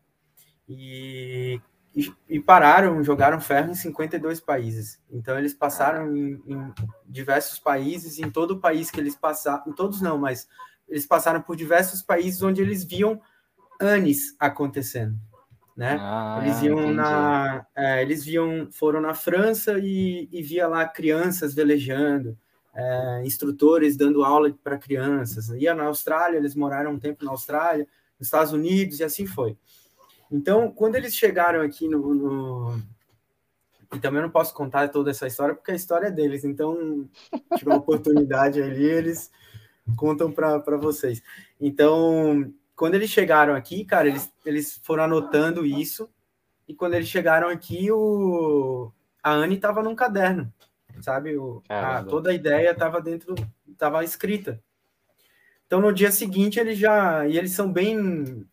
[0.66, 1.60] e,
[1.94, 4.98] e, e, pararam, jogaram ferro em 52 países.
[5.10, 6.72] Então, eles passaram em, em
[7.06, 10.48] diversos países, em todo o país que eles passaram, em todos não, mas
[10.88, 13.20] eles passaram por diversos países onde eles viam
[13.80, 15.16] anos acontecendo.
[15.76, 15.98] Né?
[16.00, 21.54] Ah, eles iam na, é, eles viam, foram na França e, e via lá crianças
[21.54, 22.36] velejando,
[22.74, 25.50] é, instrutores dando aula para crianças.
[25.50, 27.86] Ia na Austrália, eles moraram um tempo na Austrália,
[28.18, 29.56] nos Estados Unidos, e assim foi.
[30.30, 32.82] Então, quando eles chegaram aqui no, no...
[33.94, 36.42] E também não posso contar toda essa história, porque a história é deles.
[36.42, 37.08] Então,
[37.56, 39.30] tive uma oportunidade ali, eles
[39.94, 41.22] contam para vocês.
[41.60, 46.08] Então, quando eles chegaram aqui, cara, eles, eles foram anotando isso.
[46.66, 48.90] E quando eles chegaram aqui, o...
[49.22, 50.52] a Anne estava num caderno
[51.02, 51.36] sabe?
[51.36, 53.34] O, a, toda a ideia estava dentro,
[53.68, 54.62] estava escrita.
[55.66, 57.26] Então, no dia seguinte, eles já.
[57.26, 58.46] E eles são bem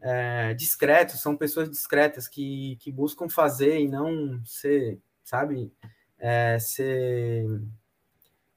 [0.00, 5.72] é, discretos, são pessoas discretas que, que buscam fazer e não ser, sabe?
[6.18, 7.46] É, ser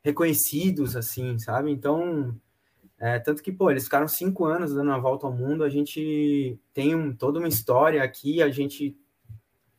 [0.08, 1.72] reconhecidos, assim, sabe?
[1.72, 2.36] Então.
[3.00, 6.60] É, tanto que, pô, eles ficaram cinco anos dando a volta ao mundo, a gente
[6.74, 8.98] tem um, toda uma história aqui, a gente,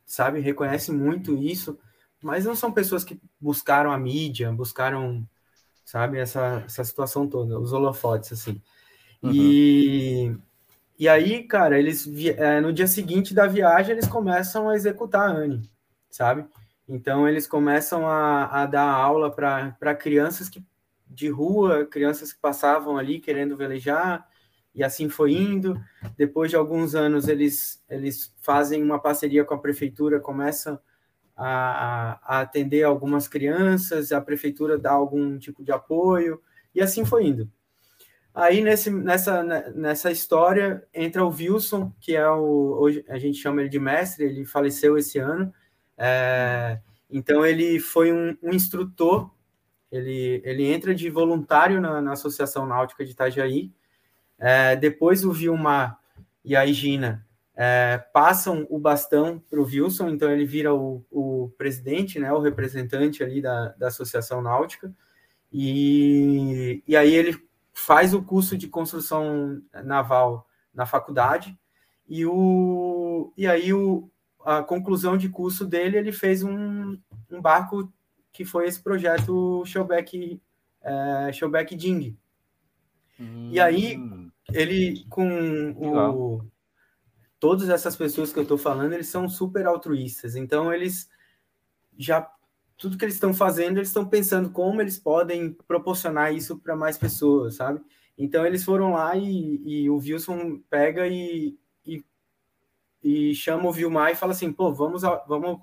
[0.07, 1.77] sabe, reconhece muito isso,
[2.23, 5.27] mas não são pessoas que buscaram a mídia, buscaram,
[5.85, 8.63] sabe, essa, essa situação toda, os holofotes, assim.
[9.21, 9.33] Uhum.
[9.35, 10.37] E,
[10.97, 15.33] e aí, cara, eles é, no dia seguinte da viagem, eles começam a executar a
[15.33, 15.69] Anne,
[16.09, 16.45] sabe?
[16.89, 20.65] Então, eles começam a, a dar aula para crianças que,
[21.07, 24.27] de rua, crianças que passavam ali querendo velejar,
[24.75, 25.79] e assim foi indo.
[26.17, 30.79] Depois de alguns anos, eles, eles fazem uma parceria com a prefeitura, começam
[31.37, 36.41] a, a, atender algumas crianças, a prefeitura dá algum tipo de apoio,
[36.75, 37.51] e assim foi indo.
[38.35, 39.43] Aí nesse, nessa,
[39.75, 44.25] nessa história entra o Wilson, que é o hoje a gente chama ele de mestre,
[44.25, 45.53] ele faleceu esse ano.
[45.99, 46.79] É,
[47.11, 49.31] então ele foi um, um, instrutor,
[49.91, 53.73] ele, ele entra de voluntário na, na Associação Náutica de Itajaí.
[54.39, 55.99] É, depois o Vilmar
[56.45, 57.27] e a Gina
[57.57, 62.39] é, passam o bastão para o Wilson, então ele vira o, o, presidente, né, o
[62.39, 64.95] representante ali da, da Associação Náutica,
[65.53, 67.37] e, e aí ele
[67.73, 71.59] faz o curso de construção naval na faculdade,
[72.09, 74.09] e, o, e aí o,
[74.49, 76.99] a conclusão de curso dele, ele fez um,
[77.31, 77.93] um barco
[78.33, 80.41] que foi esse projeto Showback,
[80.81, 82.17] é, Showback Ding.
[83.21, 83.51] Hum.
[83.53, 83.99] E aí,
[84.51, 86.43] ele, com o
[87.39, 90.35] todas essas pessoas que eu estou falando, eles são super altruístas.
[90.35, 91.11] Então, eles
[91.97, 92.29] já
[92.77, 96.97] tudo que eles estão fazendo, eles estão pensando como eles podem proporcionar isso para mais
[96.97, 97.81] pessoas, sabe?
[98.17, 101.59] Então, eles foram lá e, e o Wilson pega e,
[103.03, 105.61] e, chama o Vilmar e fala assim: pô, vamos, vamos,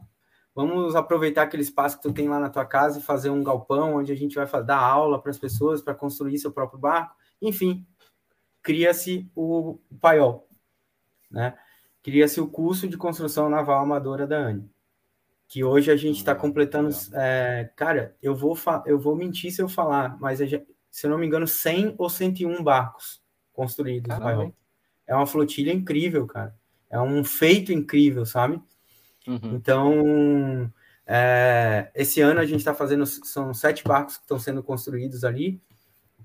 [0.54, 3.96] vamos aproveitar aquele espaço que tu tem lá na tua casa e fazer um galpão
[3.96, 7.16] onde a gente vai dar aula para as pessoas para construir seu próprio barco.
[7.42, 7.86] Enfim,
[8.62, 10.48] cria-se o paiol,
[11.30, 11.58] né?
[12.06, 14.70] cria-se o curso de construção naval amadora da ANE,
[15.48, 16.90] que hoje a gente está hum, completando.
[17.14, 18.56] É, cara, eu vou,
[18.86, 22.08] eu vou mentir se eu falar, mas é, se eu não me engano, 100 ou
[22.08, 24.16] 101 barcos construídos.
[25.08, 26.56] É uma flotilha incrível, cara.
[26.90, 28.62] É um feito incrível, sabe?
[29.28, 29.56] Uhum.
[29.56, 30.72] Então,
[31.06, 35.62] é, esse ano a gente está fazendo, são sete barcos que estão sendo construídos ali.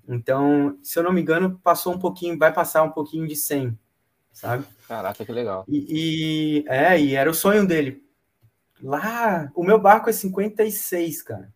[0.07, 3.79] Então, se eu não me engano, passou um pouquinho, vai passar um pouquinho de 100
[4.33, 4.65] sabe?
[4.89, 5.65] Caraca, que legal.
[5.69, 8.03] E, e, é, e era o sonho dele.
[8.83, 11.53] Lá, o meu barco é 56, cara.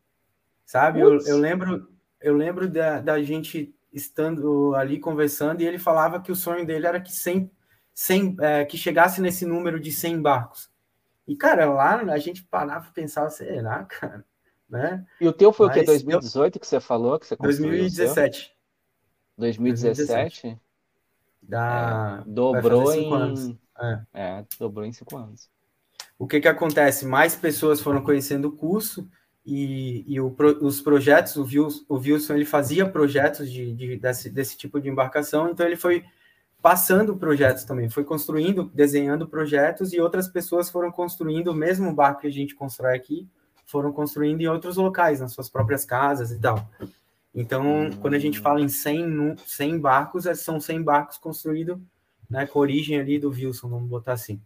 [0.64, 1.00] Sabe?
[1.00, 1.88] Eu, eu, lembro,
[2.20, 6.86] eu lembro da, da gente estando ali conversando e ele falava que o sonho dele
[6.86, 7.50] era que 100,
[7.94, 10.70] 100 é, que chegasse nesse número de 100 barcos.
[11.26, 14.24] E, cara, lá a gente parava e pensava, será, cara?
[14.68, 15.06] Né?
[15.20, 15.86] E o teu foi Mas, o que?
[15.86, 16.60] 2018 eu...
[16.60, 17.18] que você falou?
[17.18, 18.52] Que você 2017.
[19.36, 20.06] 2017?
[20.06, 20.60] 2017?
[21.42, 23.58] Da, é, dobrou em.
[23.78, 24.00] É.
[24.14, 24.44] é.
[24.58, 25.50] dobrou em cinco anos.
[26.18, 27.04] O que, que acontece?
[27.04, 29.08] Mais pessoas foram conhecendo o curso
[29.44, 34.30] e, e o, os projetos, o Wilson, o Wilson ele fazia projetos de, de, desse,
[34.30, 36.04] desse tipo de embarcação, então ele foi
[36.64, 42.22] passando projetos também, foi construindo, desenhando projetos e outras pessoas foram construindo o mesmo barco
[42.22, 43.28] que a gente constrói aqui,
[43.66, 46.66] foram construindo em outros locais, nas suas próprias casas e tal.
[47.34, 51.76] Então, quando a gente fala em 100, 100 barcos, é, são 100 barcos construídos
[52.30, 54.40] né, com origem ali do Wilson, vamos botar assim.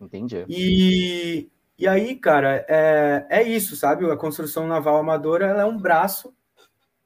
[0.00, 0.44] Entendi.
[0.48, 4.04] E, e aí, cara, é, é isso, sabe?
[4.10, 6.34] A construção naval amadora é um braço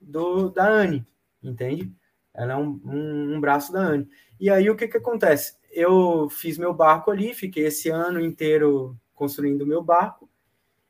[0.00, 1.04] do, da ANI,
[1.42, 1.92] entende?
[2.34, 4.08] Ela é um, um, um braço da ANI.
[4.38, 5.54] E aí, o que que acontece?
[5.70, 10.28] Eu fiz meu barco ali, fiquei esse ano inteiro construindo meu barco,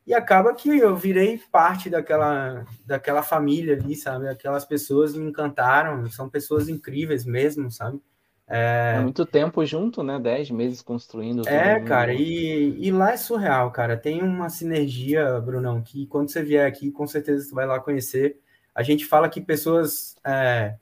[0.07, 4.29] e acaba que eu virei parte daquela, daquela família ali, sabe?
[4.29, 8.01] Aquelas pessoas me encantaram, são pessoas incríveis mesmo, sabe?
[8.53, 10.19] É, é muito tempo junto, né?
[10.19, 11.49] Dez meses construindo.
[11.49, 13.97] É, cara, e, e lá é surreal, cara.
[13.97, 18.41] Tem uma sinergia, Brunão, que quando você vier aqui, com certeza você vai lá conhecer.
[18.75, 20.17] A gente fala que pessoas.
[20.27, 20.75] É,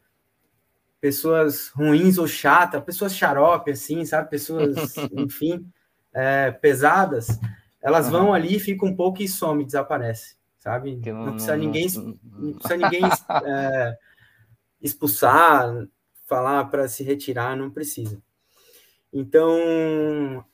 [1.01, 4.31] pessoas ruins ou chatas, pessoas xarope, assim, sabe?
[4.31, 5.67] Pessoas, enfim,
[6.13, 7.39] é, pesadas
[7.83, 8.13] elas uhum.
[8.13, 11.01] vão ali, ficam um pouco e some, desaparece, sabe?
[11.07, 13.03] Não, não, precisa ninguém, não precisa ninguém
[13.45, 13.99] é,
[14.81, 15.87] expulsar,
[16.27, 18.21] falar para se retirar, não precisa.
[19.13, 20.45] Então,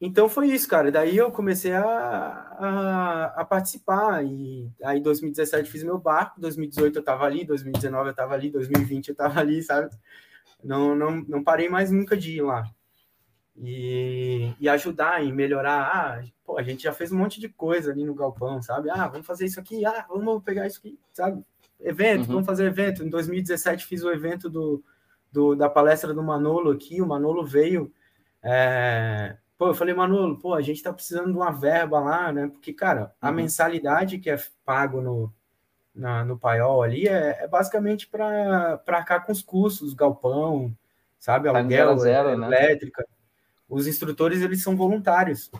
[0.00, 0.90] então foi isso, cara.
[0.90, 4.24] Daí eu comecei a, a, a, participar.
[4.24, 6.40] E aí, em 2017, fiz meu barco.
[6.40, 9.90] 2018 eu estava ali, 2019 eu estava ali, 2020 eu estava ali, sabe?
[10.62, 12.64] Não, não, não parei mais nunca de ir lá
[13.60, 15.90] e, e ajudar em melhorar.
[15.92, 18.90] Ah, pô, a gente já fez um monte de coisa ali no galpão, sabe?
[18.90, 21.44] Ah, vamos fazer isso aqui, ah, vamos pegar isso aqui, sabe?
[21.80, 22.34] Evento, uhum.
[22.34, 23.04] vamos fazer evento.
[23.04, 24.82] Em 2017 fiz o evento do,
[25.30, 27.92] do, da palestra do Manolo aqui, o Manolo veio.
[28.42, 29.36] É...
[29.58, 32.46] Pô, eu falei, Manolo, pô, a gente tá precisando de uma verba lá, né?
[32.46, 33.34] Porque, cara, a uhum.
[33.34, 35.32] mensalidade que é pago no,
[35.92, 40.72] na, no paiol ali é, é basicamente para arcar com os custos, galpão,
[41.18, 41.50] sabe?
[41.50, 42.46] Tá Aluguel, zero, zero, né?
[42.46, 43.02] elétrica.
[43.02, 43.18] Né?
[43.68, 45.50] os instrutores eles são voluntários.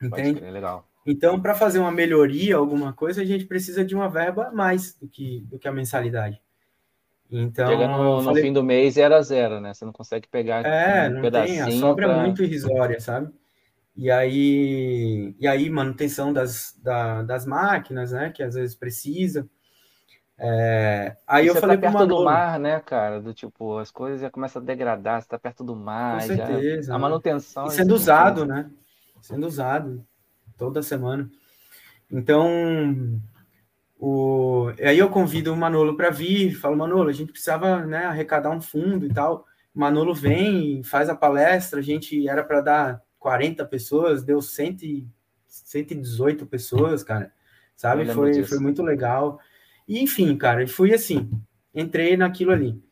[0.00, 0.40] Entende?
[0.40, 0.88] Crer, legal.
[1.04, 4.94] Então, para fazer uma melhoria, alguma coisa, a gente precisa de uma verba a mais
[4.94, 6.40] do que, do que a mensalidade.
[7.34, 9.72] Então, Chega no, falei, no fim do mês era zero, né?
[9.72, 12.18] Você não consegue pegar é, um não tem, a sobra pra...
[12.18, 13.32] é muito irrisória, sabe?
[13.96, 18.30] E aí, e aí manutenção das, da, das máquinas, né?
[18.30, 19.48] Que às vezes precisa.
[20.38, 23.18] É, aí e eu falei tá perto do mar, né, cara?
[23.20, 26.20] Do tipo, as coisas já começam a degradar, você tá perto do mar.
[26.20, 26.88] Com certeza.
[26.88, 27.66] Já, a manutenção.
[27.66, 28.70] E sendo usado, né?
[29.22, 30.04] Sendo usado
[30.58, 31.30] toda semana.
[32.10, 33.20] Então,
[34.04, 34.72] o...
[34.80, 38.60] aí eu convido o Manolo para vir, falo, Manolo, a gente precisava né, arrecadar um
[38.60, 39.46] fundo e tal.
[39.72, 45.08] Manolo vem, faz a palestra, a gente era para dar 40 pessoas, deu 100,
[45.46, 47.32] 118 pessoas, cara.
[47.76, 48.04] Sabe?
[48.12, 49.38] Foi, foi muito legal.
[49.86, 51.30] E, enfim, cara, fui assim,
[51.72, 52.82] entrei naquilo ali.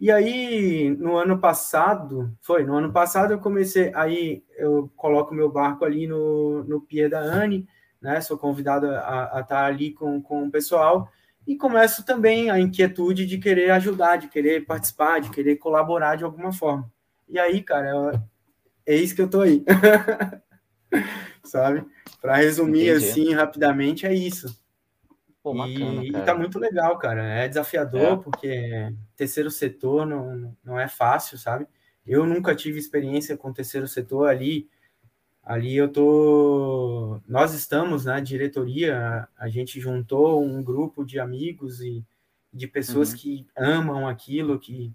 [0.00, 5.52] E aí, no ano passado, foi, no ano passado eu comecei, aí eu coloco meu
[5.52, 7.68] barco ali no, no Pier da Anne,
[8.04, 11.10] né, sou convidado a, a estar ali com, com o pessoal,
[11.46, 16.22] e começo também a inquietude de querer ajudar, de querer participar, de querer colaborar de
[16.22, 16.92] alguma forma.
[17.26, 18.22] E aí, cara,
[18.84, 19.64] é isso que eu tô aí.
[21.42, 21.86] Sabe?
[22.20, 23.06] Para resumir Entendi.
[23.08, 24.54] assim rapidamente, é isso.
[25.42, 27.22] Pô, bacana, e, e tá muito legal, cara.
[27.22, 28.16] É desafiador, é.
[28.16, 31.66] porque terceiro setor não, não é fácil, sabe?
[32.06, 34.68] Eu nunca tive experiência com terceiro setor ali.
[35.44, 37.20] Ali eu tô.
[37.28, 42.02] Nós estamos na diretoria, a gente juntou um grupo de amigos e
[42.52, 43.16] de pessoas uhum.
[43.18, 44.94] que amam aquilo, que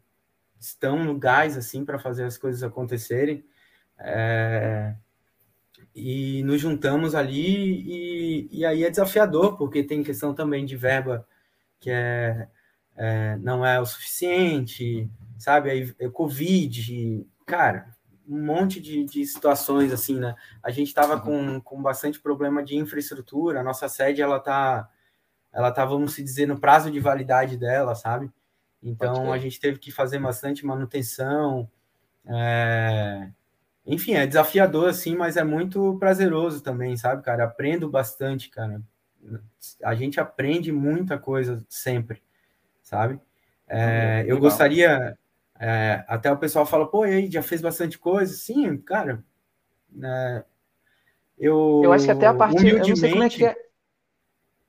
[0.59, 3.45] estão no gás assim para fazer as coisas acontecerem.
[3.99, 4.95] É,
[5.93, 11.27] e nos juntamos ali e, e aí é desafiador, porque tem questão também de verba
[11.79, 12.47] que é,
[12.95, 15.69] é não é o suficiente, sabe?
[15.69, 17.95] Aí é Covid, cara,
[18.29, 20.35] um monte de, de situações assim, né?
[20.61, 24.87] A gente estava com, com bastante problema de infraestrutura, a nossa sede, ela tá,
[25.51, 28.31] ela tá, vamos se dizer, no prazo de validade dela, sabe?
[28.81, 31.69] Então, a gente teve que fazer bastante manutenção,
[32.25, 33.29] é,
[33.85, 37.45] enfim, é desafiador, assim, mas é muito prazeroso também, sabe, cara?
[37.45, 38.81] Aprendo bastante, cara.
[39.83, 42.21] A gente aprende muita coisa sempre,
[42.83, 43.19] sabe?
[43.67, 45.17] É, eu gostaria.
[45.59, 48.33] É, até o pessoal fala, pô, e aí, já fez bastante coisa?
[48.33, 49.23] Sim, cara.
[50.01, 50.43] É,
[51.37, 52.31] eu, eu acho que até a.
[52.31, 52.79] Humildemente...
[52.79, 53.69] Eu não sei como é que é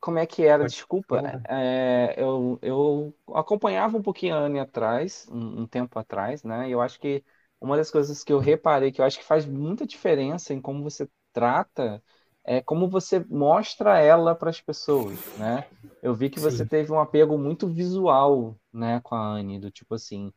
[0.00, 1.42] como é que era, desculpa.
[1.46, 6.68] É, eu, eu acompanhava um pouquinho a Anne atrás, um, um, tempo atrás, né?
[6.68, 7.22] E eu acho que
[7.60, 10.82] uma das coisas que eu reparei que eu acho que faz muita diferença em como
[10.82, 12.02] você trata
[12.42, 15.66] é como você mostra ela para as pessoas, né?
[16.02, 16.66] Eu vi que você Sim.
[16.66, 20.32] teve um apego muito visual, né, com a Anne, do tipo assim,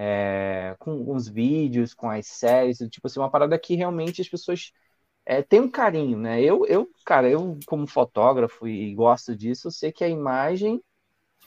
[0.00, 4.70] é, com os vídeos, com as séries, tipo assim, uma parada que realmente as pessoas
[5.26, 6.40] é, têm um carinho, né?
[6.40, 10.80] Eu, eu, cara, eu como fotógrafo e gosto disso, eu sei que a imagem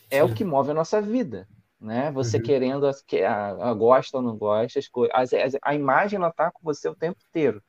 [0.10, 0.30] é Sim.
[0.30, 1.48] o que move a nossa vida,
[1.80, 2.12] né?
[2.12, 2.44] Você uhum.
[2.44, 6.52] querendo, que, a, a, gosta ou não gosta, as coisas, a, a, imagem ela tá
[6.52, 7.64] com você o tempo inteiro.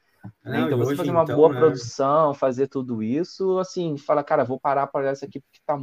[0.45, 0.59] Né?
[0.59, 1.61] Não, então você fazer uma então, boa né?
[1.61, 5.79] produção, fazer tudo isso, assim, fala, cara, vou parar para essa aqui porque tá,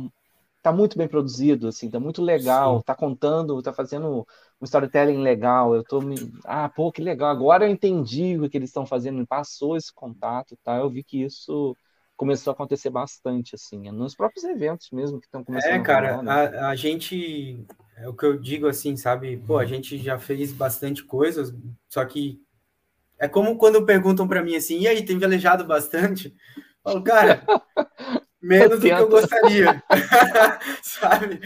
[0.61, 2.83] tá muito bem produzido, assim, tá muito legal, Sim.
[2.85, 4.27] tá contando, tá fazendo
[4.59, 6.15] um storytelling legal, eu tô me...
[6.45, 10.57] ah, pô, que legal, agora eu entendi o que eles estão fazendo, passou esse contato,
[10.63, 10.77] tá?
[10.77, 11.75] Eu vi que isso
[12.17, 15.71] começou a acontecer bastante, assim, nos próprios eventos mesmo que estão começando.
[15.71, 16.31] É, cara, a, né?
[16.31, 19.37] a, a, gente, é o que eu digo assim, sabe?
[19.37, 21.53] Pô, a gente já fez bastante coisas,
[21.87, 22.41] só que
[23.17, 26.35] é como quando perguntam para mim assim, e aí, tem velejado bastante?
[26.57, 27.45] Eu falo, cara,
[28.41, 29.83] menos do que eu gostaria,
[30.81, 31.41] sabe?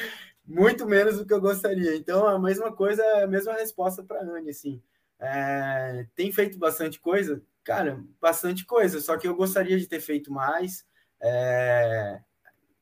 [0.46, 1.96] Muito menos do que eu gostaria.
[1.96, 4.82] Então, a mesma coisa, a mesma resposta para a Anne, assim.
[5.20, 7.42] É, tem feito bastante coisa?
[7.64, 10.86] Cara, bastante coisa, só que eu gostaria de ter feito mais.
[11.22, 12.20] É,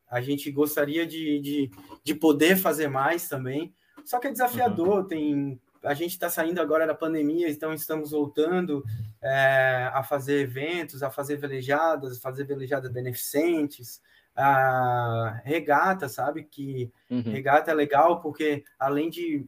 [0.10, 1.72] a gente gostaria de, de,
[2.04, 3.74] de, poder fazer mais também.
[4.04, 5.08] Só que é desafiador, uhum.
[5.08, 5.62] tem.
[5.84, 8.84] A gente está saindo agora da pandemia, então estamos voltando
[9.22, 14.02] é, a fazer eventos, a fazer velejadas, fazer velejadas beneficentes,
[14.36, 16.44] a regata, sabe?
[16.44, 17.22] Que uhum.
[17.22, 19.46] regata é legal porque além de,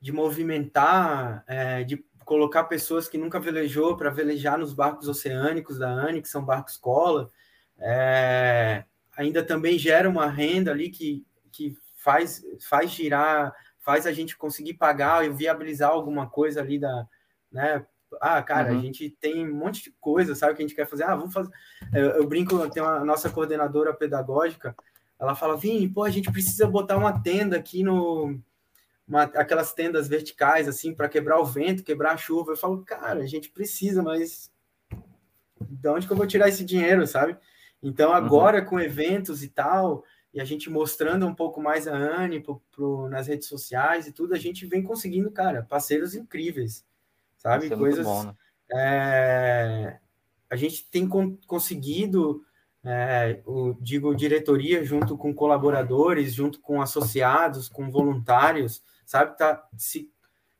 [0.00, 5.88] de movimentar, é, de colocar pessoas que nunca velejou para velejar nos barcos oceânicos da
[5.88, 7.30] ANI, que são barcos escola,
[7.78, 8.84] é,
[9.16, 14.74] ainda também gera uma renda ali que, que faz, faz girar, faz a gente conseguir
[14.74, 17.06] pagar e viabilizar alguma coisa ali da,
[17.50, 17.84] né?
[18.20, 18.78] Ah, cara, uhum.
[18.78, 21.04] a gente tem um monte de coisa, sabe, que a gente quer fazer.
[21.04, 21.50] Ah, vamos fazer.
[21.92, 24.74] Eu, eu brinco, tem uma nossa coordenadora pedagógica,
[25.18, 28.40] ela fala, Vini, pô, a gente precisa botar uma tenda aqui no,
[29.06, 32.52] uma, aquelas tendas verticais, assim, para quebrar o vento, quebrar a chuva.
[32.52, 34.50] Eu falo, cara, a gente precisa, mas
[35.60, 37.36] de onde que eu vou tirar esse dinheiro, sabe?
[37.82, 38.16] Então, uhum.
[38.16, 38.64] agora uhum.
[38.64, 43.08] com eventos e tal, e a gente mostrando um pouco mais a Anne pro, pro,
[43.08, 46.84] nas redes sociais e tudo, a gente vem conseguindo, cara, parceiros incríveis,
[47.40, 47.66] sabe?
[47.66, 48.06] É Coisas.
[48.06, 48.34] Bom, né?
[48.72, 49.98] é...
[50.48, 52.42] A gente tem con conseguido,
[52.84, 59.36] é, o, digo, diretoria junto com colaboradores, junto com associados, com voluntários, sabe?
[59.38, 60.10] Tá, se,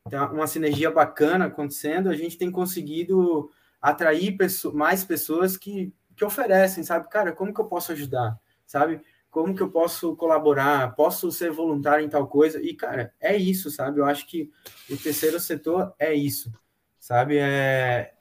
[0.08, 3.50] tem uma sinergia bacana acontecendo, a gente tem conseguido
[3.82, 4.36] atrair
[4.72, 7.08] mais pessoas que, que oferecem, sabe?
[7.08, 9.00] Cara, como que eu posso ajudar, sabe?
[9.30, 10.94] Como que eu posso colaborar?
[10.94, 12.60] Posso ser voluntário em tal coisa?
[12.60, 14.00] E, cara, é isso, sabe?
[14.00, 14.50] Eu acho que
[14.88, 16.52] o terceiro setor é isso,
[17.00, 17.38] sabe?
[17.38, 18.12] É,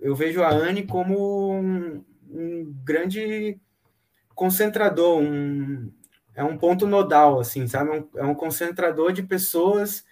[0.00, 3.60] eu vejo a Anne como um, um grande
[4.34, 5.92] concentrador, um,
[6.34, 7.90] é um ponto nodal, assim, sabe?
[7.90, 10.04] É um, é um concentrador de pessoas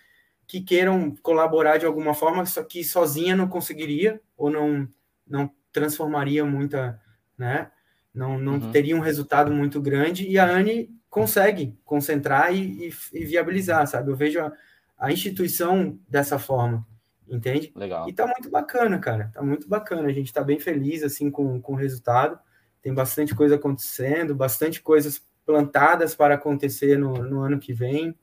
[0.47, 4.89] que queiram colaborar de alguma forma, só que sozinha não conseguiria ou não
[5.27, 7.01] não transformaria muita,
[7.37, 7.71] né?
[8.15, 8.71] Não, não uhum.
[8.71, 14.11] teria um resultado muito grande e a Anne consegue concentrar e, e, e viabilizar, sabe?
[14.11, 14.53] Eu vejo a,
[14.99, 16.87] a, instituição dessa forma,
[17.29, 17.73] entende?
[17.75, 18.09] Legal.
[18.09, 19.31] E tá muito bacana, cara.
[19.35, 20.09] Tá muito bacana.
[20.09, 22.39] A gente tá bem feliz assim com, com o resultado.
[22.83, 28.17] Tem bastante coisa acontecendo, bastante coisas plantadas para acontecer no, no ano que vem.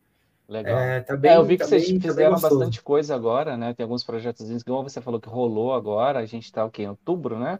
[0.48, 0.78] Legal.
[0.78, 3.16] É, tá bem, é, eu vi que tá vocês bem, tá fizeram tá bastante coisa
[3.16, 3.74] agora, né?
[3.74, 6.84] Tem alguns projetos, igual você falou que rolou agora, a gente está o quê?
[6.84, 7.60] Em outubro, né?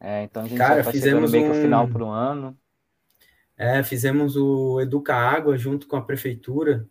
[0.00, 1.50] É, então a gente Cara, já tá fizemos bem um...
[1.50, 2.58] o final para o ano.
[3.56, 6.88] É, fizemos o Educa Água junto com a prefeitura.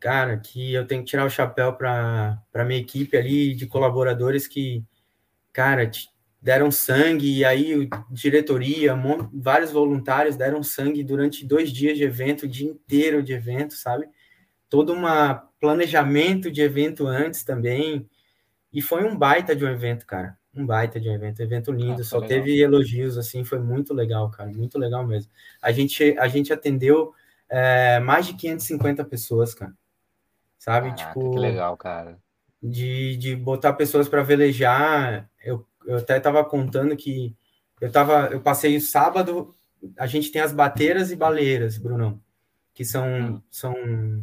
[0.00, 4.46] Cara, que eu tenho que tirar o chapéu para a minha equipe ali de colaboradores
[4.46, 4.84] que,
[5.52, 5.90] cara,
[6.40, 8.96] deram sangue, e aí diretoria,
[9.32, 14.08] vários voluntários deram sangue durante dois dias de evento, o dia inteiro de evento, sabe?
[14.70, 15.02] Todo um
[15.60, 18.08] planejamento de evento antes também,
[18.72, 22.02] e foi um baita de um evento, cara, um baita de um evento, evento lindo,
[22.02, 22.28] ah, só legal.
[22.28, 25.30] teve elogios, assim, foi muito legal, cara, muito legal mesmo.
[25.60, 27.12] A gente, a gente atendeu
[27.48, 29.72] é, mais de 550 pessoas, cara,
[30.58, 30.90] sabe?
[30.90, 32.18] Caraca, tipo, que legal, cara.
[32.62, 37.34] De, de botar pessoas para velejar, eu eu até estava contando que
[37.80, 39.54] eu tava, eu passei o sábado,
[39.96, 42.20] a gente tem as bateiras e baleiras, Brunão,
[42.74, 43.42] que são, hum.
[43.50, 43.74] são,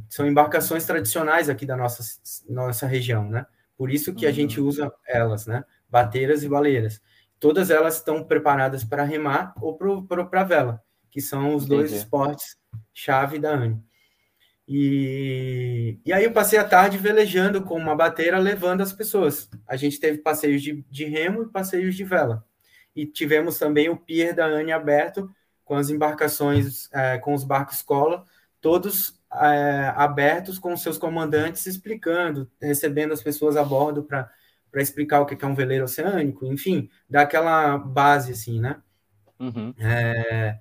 [0.08, 2.04] são embarcações tradicionais aqui da nossa,
[2.48, 3.48] nossa região, né?
[3.76, 4.36] Por isso que a uhum.
[4.36, 5.66] gente usa elas, né?
[5.90, 7.02] Bateiras e baleiras.
[7.40, 11.82] Todas elas estão preparadas para remar ou para vela, que são os Entendi.
[11.82, 12.58] dois esportes
[12.94, 13.84] chave da ANI.
[14.68, 19.50] E, e aí eu passei a tarde velejando com uma bateira levando as pessoas.
[19.68, 22.44] A gente teve passeios de, de remo e passeios de vela.
[22.96, 25.30] E tivemos também o pier da Anne aberto
[25.64, 28.24] com as embarcações, é, com os barcos escola,
[28.62, 34.32] todos é, abertos com seus comandantes explicando, recebendo as pessoas a bordo para
[34.76, 38.82] explicar o que é um veleiro oceânico, enfim, daquela base assim, né?
[39.40, 39.74] Uhum.
[39.80, 40.58] É,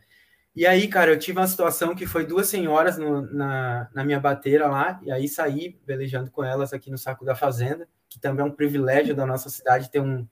[0.54, 4.20] E aí, cara, eu tive uma situação que foi duas senhoras no, na, na minha
[4.20, 8.44] bateira lá, e aí saí velejando com elas aqui no Saco da Fazenda, que também
[8.44, 10.26] é um privilégio da nossa cidade ter um,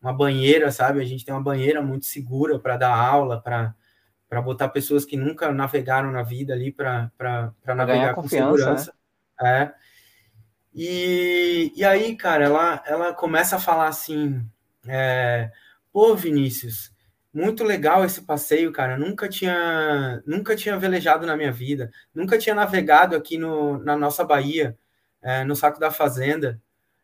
[0.00, 1.00] uma banheira, sabe?
[1.00, 3.74] A gente tem uma banheira muito segura para dar aula, para
[4.32, 7.10] para botar pessoas que nunca navegaram na vida ali para
[7.66, 8.94] navegar com segurança.
[9.38, 9.64] Né?
[9.64, 9.74] É.
[10.74, 14.42] E, e aí, cara, ela, ela começa a falar assim:
[14.86, 15.50] é,
[15.92, 16.91] pô, Vinícius,
[17.32, 18.98] muito legal esse passeio, cara.
[18.98, 24.24] Nunca tinha, nunca tinha velejado na minha vida, nunca tinha navegado aqui no, na nossa
[24.24, 24.76] Bahia,
[25.22, 26.60] é, no Saco da Fazenda.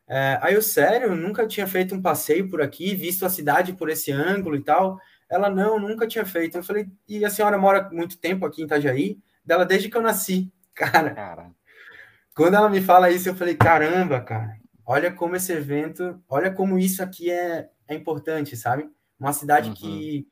[0.06, 3.90] É, aí eu, sério, nunca tinha feito um passeio por aqui, visto a cidade por
[3.90, 4.98] esse ângulo e tal.
[5.28, 6.56] Ela, não, nunca tinha feito.
[6.58, 9.18] Eu falei, e a senhora mora muito tempo aqui em Itajaí?
[9.44, 10.52] Dela, desde que eu nasci.
[10.78, 11.50] Cara, cara,
[12.36, 14.56] quando ela me fala isso, eu falei, caramba, cara,
[14.86, 18.88] olha como esse evento, olha como isso aqui é, é importante, sabe?
[19.18, 19.74] Uma cidade uhum.
[19.74, 20.28] que,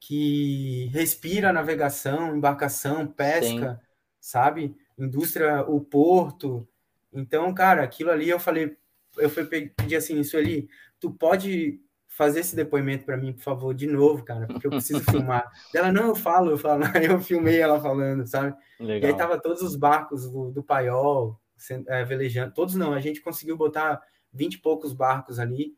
[0.00, 3.86] que respira navegação, embarcação, pesca, Sim.
[4.20, 4.76] sabe?
[4.96, 6.68] Indústria, o porto.
[7.12, 8.76] Então, cara, aquilo ali eu falei,
[9.16, 10.68] eu fui pedir assim, isso ali,
[11.00, 11.80] tu pode
[12.18, 15.48] fazer esse depoimento para mim, por favor, de novo, cara, porque eu preciso filmar.
[15.72, 18.56] Ela, não, eu falo, eu falo, eu filmei ela falando, sabe?
[18.80, 19.08] Legal.
[19.08, 21.40] E aí tava todos os barcos do, do Paiol,
[21.86, 24.00] é, velejando, todos não, a gente conseguiu botar
[24.32, 25.77] vinte e poucos barcos ali,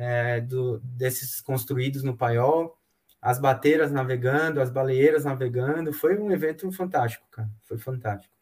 [0.00, 2.74] é, do, desses construídos no Paiol,
[3.20, 5.92] as bateiras navegando, as baleeiras navegando.
[5.92, 7.50] Foi um evento fantástico, cara.
[7.64, 8.34] Foi fantástico.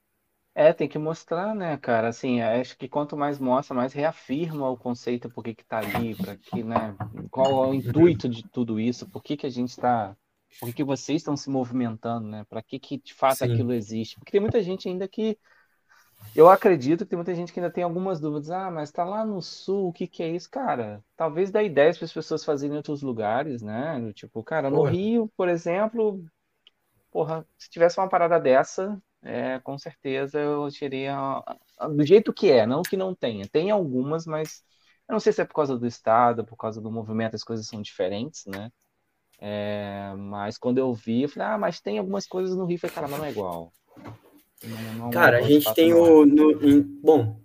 [0.55, 2.09] É, tem que mostrar, né, cara?
[2.09, 6.15] Assim, acho que quanto mais mostra, mais reafirma o conceito, por que que tá ali,
[6.15, 6.97] para que, né?
[7.29, 9.09] Qual é o intuito de tudo isso?
[9.09, 10.17] Por que que a gente está,
[10.61, 12.45] por que que vocês estão se movimentando, né?
[12.49, 13.53] Para que que de fato Sim.
[13.53, 14.17] aquilo existe?
[14.17, 15.37] Porque tem muita gente ainda que
[16.35, 18.51] eu acredito que tem muita gente que ainda tem algumas dúvidas.
[18.51, 20.51] Ah, mas tá lá no sul, o que que é isso?
[20.51, 24.13] Cara, talvez dá ideias para as pessoas fazerem em outros lugares, né?
[24.15, 26.25] Tipo, cara, no Rio, por exemplo,
[27.11, 31.43] porra, se tivesse uma parada dessa, é, com certeza eu teria
[31.95, 33.47] do jeito que é, não que não tenha.
[33.49, 34.63] Tem algumas, mas
[35.09, 37.67] eu não sei se é por causa do estado, por causa do movimento, as coisas
[37.67, 38.71] são diferentes, né?
[39.41, 42.81] É, mas quando eu vi, eu falei, ah, mas tem algumas coisas no Rio, eu
[42.81, 43.73] falei, cara, mas não é igual.
[44.97, 46.27] Não, Cara, a gente tem o.
[46.27, 47.41] No, em, bom,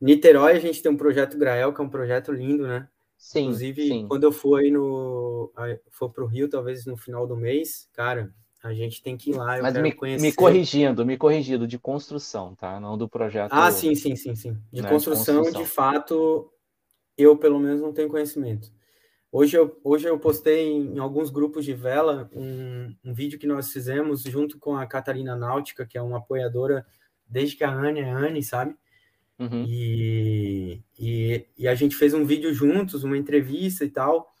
[0.00, 2.88] Niterói a gente tem um projeto Grael, que é um projeto lindo, né?
[3.16, 3.44] Sim.
[3.44, 4.06] Inclusive, sim.
[4.08, 5.52] quando eu for aí no.
[5.90, 9.60] for pro Rio, talvez no final do mês, cara, a gente tem que ir lá.
[9.62, 12.78] Mas me, me, corrigindo, me corrigindo, de construção, tá?
[12.78, 13.52] Não do projeto.
[13.52, 14.56] Ah, sim, sim, sim, sim.
[14.72, 14.88] De, né?
[14.88, 16.52] construção, de construção, de fato,
[17.16, 18.70] eu pelo menos não tenho conhecimento.
[19.38, 23.70] Hoje eu, hoje eu postei em, alguns grupos de vela um, um, vídeo que nós
[23.70, 26.86] fizemos junto com a Catarina Náutica, que é uma apoiadora
[27.28, 28.74] desde que a Anne é Anne, sabe?
[29.38, 29.62] Uhum.
[29.68, 34.32] E, e, e, a gente fez um vídeo juntos, uma entrevista e tal.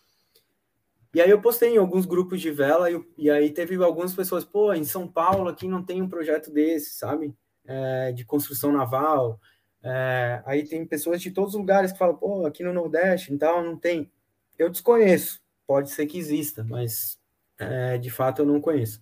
[1.14, 4.46] E aí eu postei em alguns grupos de vela e, e aí teve algumas pessoas,
[4.46, 7.34] pô, em São Paulo aqui não tem um projeto desse, sabe?
[7.66, 9.38] É, de construção naval.
[9.82, 13.62] É, aí tem pessoas de todos os lugares que falam, pô, aqui no Nordeste, então
[13.62, 14.10] não tem.
[14.58, 17.18] Eu desconheço, pode ser que exista, mas
[17.58, 19.00] é, de fato eu não conheço.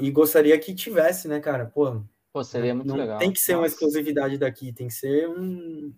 [0.00, 1.66] E gostaria que tivesse, né, cara?
[1.66, 3.18] Pô, Pô seria muito não legal.
[3.18, 3.62] Tem que ser Nossa.
[3.62, 5.92] uma exclusividade daqui, tem que ser um.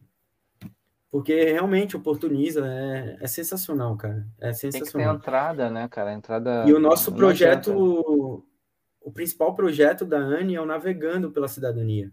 [1.10, 4.26] Porque realmente oportuniza, é, é sensacional, cara.
[4.38, 4.72] É sensacional.
[4.72, 6.12] Tem que ter entrada, né, cara?
[6.12, 6.64] Entrada.
[6.66, 8.44] E o nosso projeto,
[9.00, 12.12] o principal projeto da ANI é o Navegando pela Cidadania,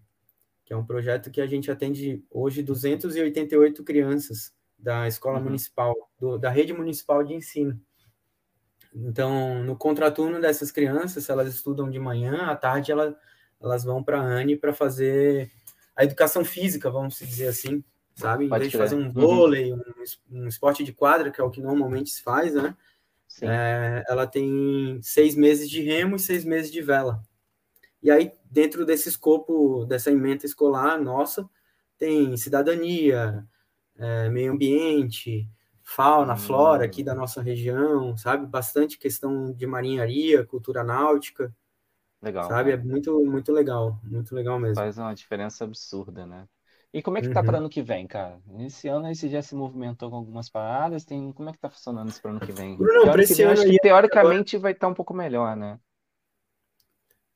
[0.64, 4.54] que é um projeto que a gente atende hoje 288 crianças
[4.86, 5.46] da escola uhum.
[5.46, 7.82] municipal, do, da rede municipal de ensino.
[8.94, 13.18] Então, no contraturno dessas crianças, elas estudam de manhã, à tarde ela,
[13.60, 15.52] elas vão para a ANE para fazer
[15.96, 17.84] a educação física, vamos dizer assim,
[18.14, 18.46] sabe?
[18.46, 19.12] Em vez de fazer um uhum.
[19.12, 19.82] vôlei, uhum.
[20.30, 22.78] um, um, esporte de quadra, que é o que normalmente se faz, né?
[23.42, 27.22] É, ela tem seis meses de remo e seis meses de vela.
[28.04, 31.50] E aí, dentro desse escopo, dessa emenda escolar nossa,
[31.98, 33.46] tem cidadania,
[33.98, 35.50] é, meio ambiente,
[35.82, 36.38] fauna, hum.
[36.38, 38.46] flora aqui da nossa região, sabe?
[38.46, 41.56] Bastante questão de marinharia, cultura náutica.
[42.22, 42.48] Legal.
[42.48, 42.72] Sabe?
[42.72, 44.76] É muito, muito legal, muito legal mesmo.
[44.76, 46.48] Faz uma diferença absurda, né?
[46.92, 47.46] E como é que tá uhum.
[47.46, 48.40] para ano que vem, cara?
[48.60, 51.32] Esse ano aí você já se movimentou com algumas paradas, tem...
[51.34, 52.78] como é que tá funcionando isso para ano que vem?
[52.78, 54.62] Bruno, para esse ano acho que teoricamente agora...
[54.62, 55.78] vai estar tá um pouco melhor, né?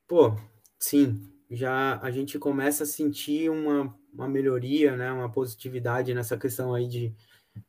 [0.07, 0.33] Pô,
[0.79, 6.73] sim, já a gente começa a sentir uma uma melhoria, né, uma positividade nessa questão
[6.73, 7.13] aí de,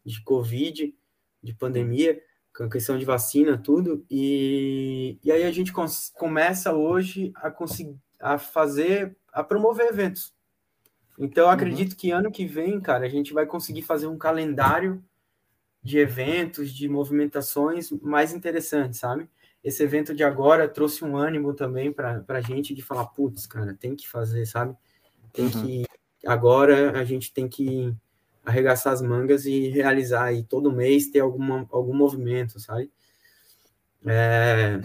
[0.04, 0.94] de Covid,
[1.42, 2.20] de pandemia,
[2.56, 5.72] com a questão de vacina, tudo, e, e aí a gente
[6.14, 10.34] começa hoje a conseguir a fazer, a promover eventos.
[11.18, 11.54] Então, eu uhum.
[11.54, 11.96] acredito uhum.
[11.96, 15.02] que ano que vem, cara, a gente vai conseguir fazer um calendário
[15.82, 19.28] de eventos, de movimentações mais interessantes, sabe?
[19.62, 23.74] Esse evento de agora trouxe um ânimo também para a gente de falar, putz, cara,
[23.74, 24.74] tem que fazer, sabe?
[25.32, 25.50] Tem uhum.
[25.50, 25.84] que.
[26.26, 27.94] Agora a gente tem que
[28.44, 32.90] arregaçar as mangas e realizar aí todo mês ter alguma, algum movimento, sabe?
[34.04, 34.80] É,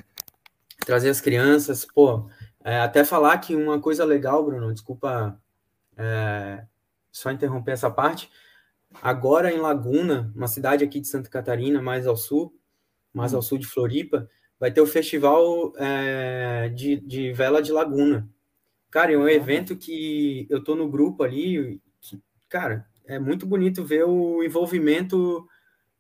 [0.86, 2.30] trazer as crianças, pô,
[2.64, 5.40] é, até falar que uma coisa legal, Bruno, desculpa
[5.98, 6.66] é,
[7.12, 8.30] só interromper essa parte,
[9.02, 12.58] agora em Laguna, uma cidade aqui de Santa Catarina, mais ao sul,
[13.14, 18.28] mais ao sul de Floripa, vai ter o festival é, de, de vela de Laguna.
[18.90, 23.84] Cara, é um evento que eu tô no grupo ali, que, cara, é muito bonito
[23.84, 25.46] ver o envolvimento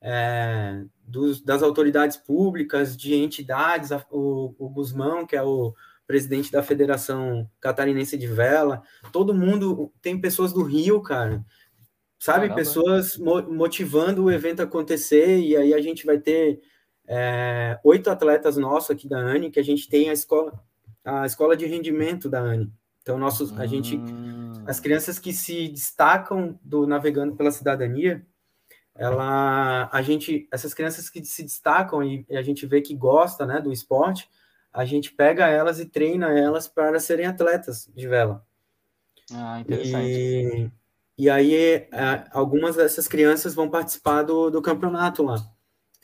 [0.01, 5.73] é, dos, das autoridades públicas, de entidades, o, o Guzmão, que é o
[6.07, 11.43] presidente da Federação Catarinense de Vela, todo mundo, tem pessoas do Rio, cara,
[12.19, 12.55] sabe, Caramba.
[12.55, 16.61] pessoas mo motivando o evento acontecer, e aí a gente vai ter
[17.07, 20.53] é, oito atletas nossos aqui da ANI, que a gente tem a escola,
[21.03, 22.71] a escola de rendimento da ANI.
[23.01, 24.63] Então, nossos, a gente, hum.
[24.65, 28.25] as crianças que se destacam do Navegando pela Cidadania,
[28.95, 33.45] ela, a gente, essas crianças que se destacam e, e a gente vê que gosta,
[33.45, 34.27] né, do esporte,
[34.73, 38.43] a gente pega elas e treina elas para serem atletas de vela.
[39.31, 40.07] Ah, interessante.
[40.07, 40.71] E,
[41.17, 41.89] e aí, é,
[42.31, 45.37] algumas dessas crianças vão participar do, do campeonato lá.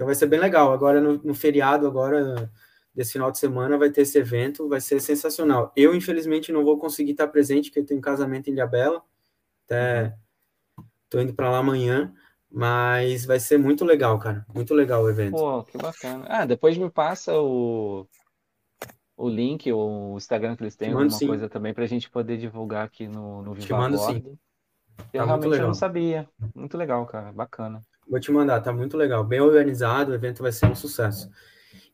[0.01, 0.73] Então vai ser bem legal.
[0.73, 2.51] Agora, no, no feriado, agora
[2.91, 5.71] desse final de semana vai ter esse evento, vai ser sensacional.
[5.75, 9.03] Eu, infelizmente, não vou conseguir estar presente, porque eu tenho um casamento em Ilhabela,
[9.63, 10.17] até
[11.07, 12.11] tô indo para lá amanhã,
[12.49, 15.37] mas vai ser muito legal, cara, muito legal o evento.
[15.37, 16.25] Pô, que bacana.
[16.27, 18.07] Ah, depois me passa o,
[19.15, 21.27] o link, o Instagram que eles têm, alguma sim.
[21.27, 24.35] coisa também, para a gente poder divulgar aqui no, no Viva Te mando sim.
[25.13, 26.27] Eu tá realmente não sabia.
[26.55, 27.83] Muito legal, cara, bacana.
[28.07, 31.29] Vou te mandar, tá muito legal, bem organizado, o evento vai ser um sucesso.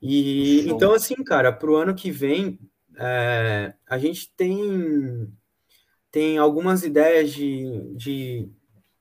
[0.01, 0.75] E Show.
[0.75, 2.59] então, assim, cara, para o ano que vem,
[2.97, 5.31] é, a gente tem,
[6.11, 8.49] tem algumas ideias de, de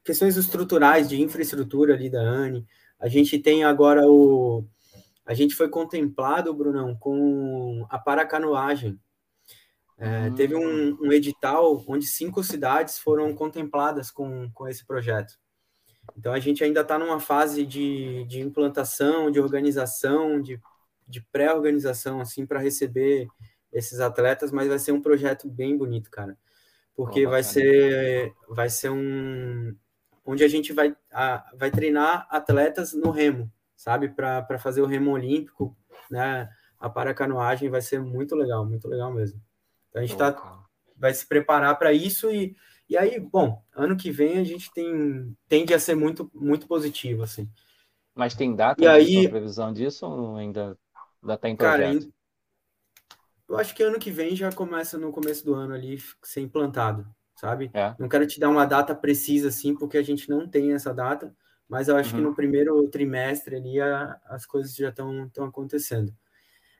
[0.04, 2.66] questões estruturais de infraestrutura ali da ANI.
[2.98, 4.64] A gente tem agora o.
[5.24, 8.98] A gente foi contemplado, Brunão, com a paracanoagem.
[9.98, 10.34] É, hum.
[10.34, 15.34] Teve um, um, edital onde cinco cidades foram contempladas com, com esse projeto.
[16.16, 20.60] Então a gente ainda está numa fase de, de implantação, de organização, de
[21.06, 23.28] de pré-organização assim para receber
[23.72, 26.36] esses atletas, mas vai ser um projeto bem bonito, cara.
[26.94, 29.76] Porque vai ser vai ser um
[30.24, 35.12] onde a gente vai a, vai treinar atletas no remo, sabe, para fazer o remo
[35.12, 35.76] olímpico,
[36.10, 36.48] né?
[36.78, 39.40] A paracanoagem vai ser muito legal, muito legal mesmo.
[39.88, 40.64] Então a gente tá
[40.96, 42.56] vai se preparar para isso e
[42.88, 47.22] e aí, bom, ano que vem a gente tem tende a ser muito muito positivo
[47.22, 47.48] assim.
[48.14, 50.78] Mas tem data e aí, previsão disso ou ainda
[51.26, 51.98] Ainda tá em projeto.
[52.00, 52.12] Cara,
[53.48, 57.06] eu acho que ano que vem já começa no começo do ano ali ser implantado,
[57.34, 57.70] sabe?
[57.74, 57.94] É.
[57.98, 61.34] Não quero te dar uma data precisa assim, porque a gente não tem essa data,
[61.68, 62.16] mas eu acho uhum.
[62.16, 66.14] que no primeiro trimestre ali a, as coisas já estão acontecendo.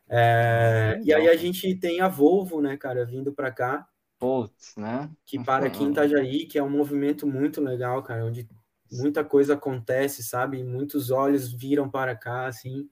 [0.08, 3.86] É, e aí a gente tem a Volvo, né, cara, vindo para cá.
[4.18, 5.10] Putz, né?
[5.24, 8.48] Que para aqui em Itajaí, que é um movimento muito legal, cara, onde
[8.90, 10.62] muita coisa acontece, sabe?
[10.64, 12.88] Muitos olhos viram para cá, assim.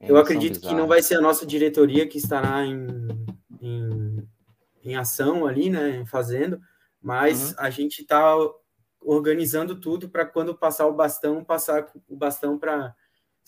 [0.00, 2.86] Eu acredito que não vai ser a nossa diretoria que estará em,
[3.60, 4.28] em,
[4.82, 6.58] em ação ali, né, fazendo,
[7.02, 7.56] mas uhum.
[7.58, 8.34] a gente está
[9.02, 12.94] organizando tudo para quando passar o bastão, passar o bastão para,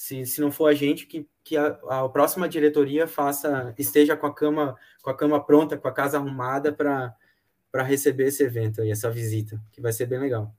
[0.02, 4.26] se, se não for a gente, que, que a, a próxima diretoria faça, esteja com
[4.26, 7.14] a cama, com a cama pronta, com a casa arrumada para
[7.70, 10.54] para receber esse evento aí, essa visita, que vai ser bem legal.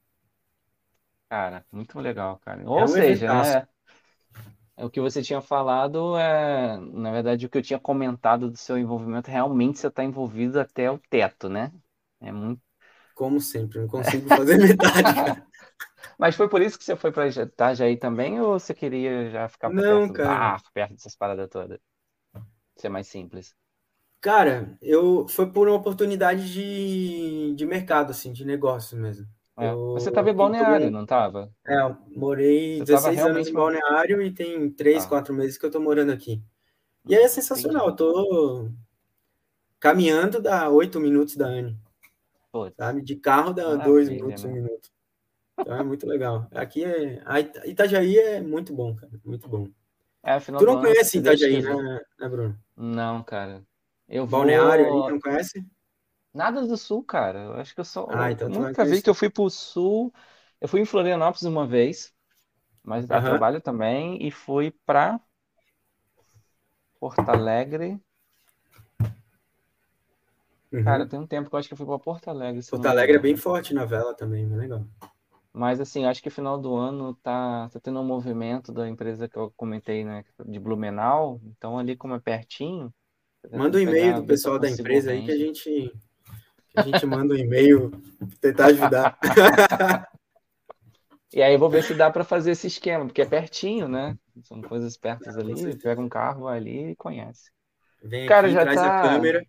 [1.29, 2.63] Cara, muito legal, cara.
[2.65, 3.67] Ou é um seja, né?
[4.77, 8.79] o que você tinha falado é, na verdade, o que eu tinha comentado do seu
[8.79, 11.71] envolvimento, realmente você está envolvido até o teto, né?
[12.19, 12.61] É muito.
[13.13, 15.45] Como sempre, não consigo fazer metade, cara.
[16.17, 19.69] Mas foi por isso que você foi para Itajaí também, ou você queria já ficar
[19.69, 20.55] não, perto, cara.
[20.55, 21.79] Ah, perto dessas paradas todas?
[22.75, 23.55] Ser mais simples.
[24.21, 29.27] Cara, eu foi por uma oportunidade de, de mercado, assim, de negócio mesmo.
[29.57, 29.69] É.
[29.69, 31.51] Eu, Você estava em Balneário, não estava?
[31.67, 35.09] É, eu morei Você 16 anos em Balneário e tem 3, ah.
[35.09, 36.41] 4 meses que eu estou morando aqui.
[37.05, 38.69] E aí é sensacional, eu tô
[39.77, 41.77] caminhando dá 8 minutos da Anne.
[42.77, 43.01] Sabe?
[43.01, 44.92] De carro dá 2 minutos, 1 um minuto.
[45.59, 46.47] Então é muito legal.
[46.51, 47.21] Aqui é.
[47.25, 49.11] A Itajaí é muito bom, cara.
[49.23, 49.67] Muito bom.
[50.23, 52.57] É, tu não conhece Itajaí, né, né, Bruno?
[52.75, 53.63] Não, cara.
[54.07, 55.09] Eu Balneário vou...
[55.09, 55.65] não conhece?
[56.33, 57.39] Nada do sul, cara.
[57.39, 58.07] Eu acho que eu só.
[58.09, 60.13] Ah, então nunca vi que eu fui pro sul.
[60.59, 62.13] Eu fui em Florianópolis uma vez,
[62.81, 65.19] mas a trabalho também, e fui pra.
[66.99, 67.99] Porto Alegre.
[70.71, 70.83] Uhum.
[70.83, 72.63] Cara, tem um tempo que eu acho que eu fui para Porto Alegre.
[72.67, 74.85] Porto Alegre é bem forte na vela também, bem legal.
[75.53, 79.37] Mas assim, acho que final do ano tá, tá tendo um movimento da empresa que
[79.37, 80.25] eu comentei, né?
[80.43, 81.39] De Blumenau.
[81.45, 82.91] Então ali como é pertinho.
[83.51, 85.93] Manda um e-mail do pessoal da empresa aí que a gente,
[86.69, 87.91] que a gente manda um e-mail
[88.41, 89.19] tentar ajudar.
[91.31, 94.17] e aí vou ver se dá para fazer esse esquema, porque é pertinho, né?
[94.43, 97.51] São coisas pertas ali, pega um carro ali e conhece.
[98.01, 98.99] Vem Cara, aqui, já traz tá...
[98.99, 99.45] a câmera.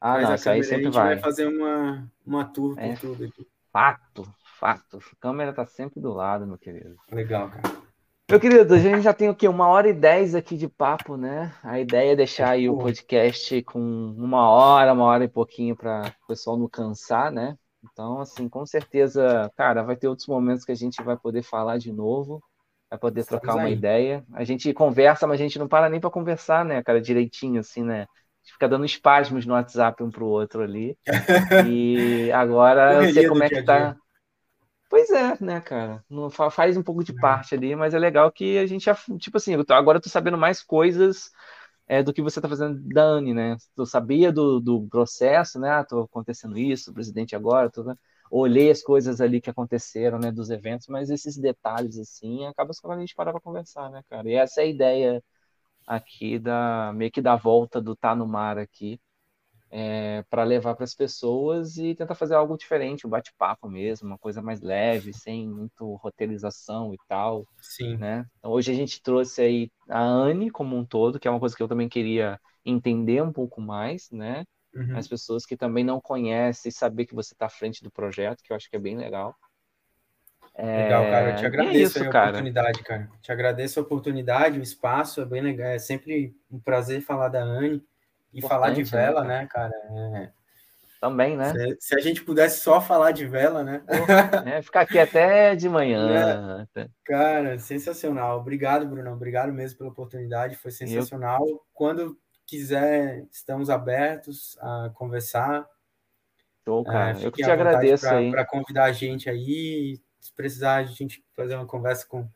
[0.00, 1.14] Ah, não, isso aí sempre a gente vai.
[1.14, 2.94] vai fazer uma, uma tour é.
[2.94, 3.46] por tudo aqui.
[3.70, 4.98] Fato, fato.
[4.98, 6.94] A câmera tá sempre do lado, meu querido.
[7.10, 7.80] Legal, cara.
[8.30, 9.48] Meu querido, a gente já tem o quê?
[9.48, 11.52] Uma hora e dez aqui de papo, né?
[11.64, 16.12] A ideia é deixar aí o podcast com uma hora, uma hora e pouquinho para
[16.22, 17.56] o pessoal não cansar, né?
[17.82, 21.78] Então, assim, com certeza, cara, vai ter outros momentos que a gente vai poder falar
[21.78, 22.40] de novo,
[22.88, 23.72] vai poder Estamos trocar uma aí.
[23.72, 24.24] ideia.
[24.32, 27.82] A gente conversa, mas a gente não para nem para conversar, né, cara, direitinho, assim,
[27.82, 28.02] né?
[28.02, 30.96] A gente fica dando espasmos no WhatsApp um pro outro ali.
[31.68, 33.96] E agora eu sei como é que tá.
[34.90, 36.04] Pois é, né, cara?
[36.10, 37.20] Não faz um pouco de é.
[37.20, 40.02] parte ali, mas é legal que a gente já, tipo assim, eu tô, agora eu
[40.02, 41.30] tô sabendo mais coisas
[41.88, 43.56] é, do que você tá fazendo, Dani, né?
[43.76, 45.70] Eu sabia do, do processo, né?
[45.70, 47.84] Ah, tô acontecendo isso, o presidente agora, tô,
[48.30, 52.98] olhei as coisas ali que aconteceram, né, dos eventos, mas esses detalhes, assim, acaba quando
[52.98, 54.28] a gente parar pra conversar, né, cara?
[54.30, 55.24] E essa é a ideia
[55.86, 59.00] aqui da meio que da volta do Tá no Mar aqui,
[59.70, 64.18] é, para levar para as pessoas e tentar fazer algo diferente, um bate-papo mesmo, uma
[64.18, 67.46] coisa mais leve, sem muito roteirização e tal.
[67.60, 67.96] Sim.
[67.96, 68.26] Né?
[68.38, 71.56] Então, hoje a gente trouxe aí a Anne como um todo, que é uma coisa
[71.56, 74.44] que eu também queria entender um pouco mais, né?
[74.74, 74.96] Uhum.
[74.96, 78.52] As pessoas que também não conhecem, saber que você está à frente do projeto, que
[78.52, 79.34] eu acho que é bem legal.
[80.56, 81.30] Legal, cara.
[81.30, 82.28] Eu te é, é agradeço é isso, a cara.
[82.30, 83.10] oportunidade, cara.
[83.22, 85.68] Te agradeço a oportunidade, o espaço, é bem legal.
[85.68, 87.82] É sempre um prazer falar da Anne.
[88.32, 89.74] E falar de né, vela, né, cara?
[89.74, 90.30] É...
[91.00, 91.50] Também, né?
[91.52, 93.82] Se, se, a gente pudesse só falar de vela, né?
[94.44, 96.66] É, ficar aqui até de manhã.
[96.76, 96.88] É.
[97.04, 98.38] Cara, sensacional.
[98.38, 99.10] Obrigado, Bruno.
[99.12, 100.56] Obrigado mesmo pela oportunidade.
[100.56, 101.40] Foi sensacional.
[101.48, 101.60] Eu...
[101.72, 105.66] Quando quiser, estamos abertos a conversar.
[106.64, 107.18] Show, é, cara.
[107.18, 108.30] É, eu que te agradeço pra, aí.
[108.30, 109.98] Para convidar a gente aí.
[110.20, 112.28] Se precisar, a gente fazer uma conversa com.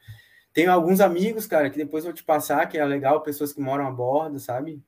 [0.52, 3.86] Tenho alguns amigos, cara, que depois vou te passar, que é legal, pessoas que moram
[3.86, 4.82] a bordo, sabe?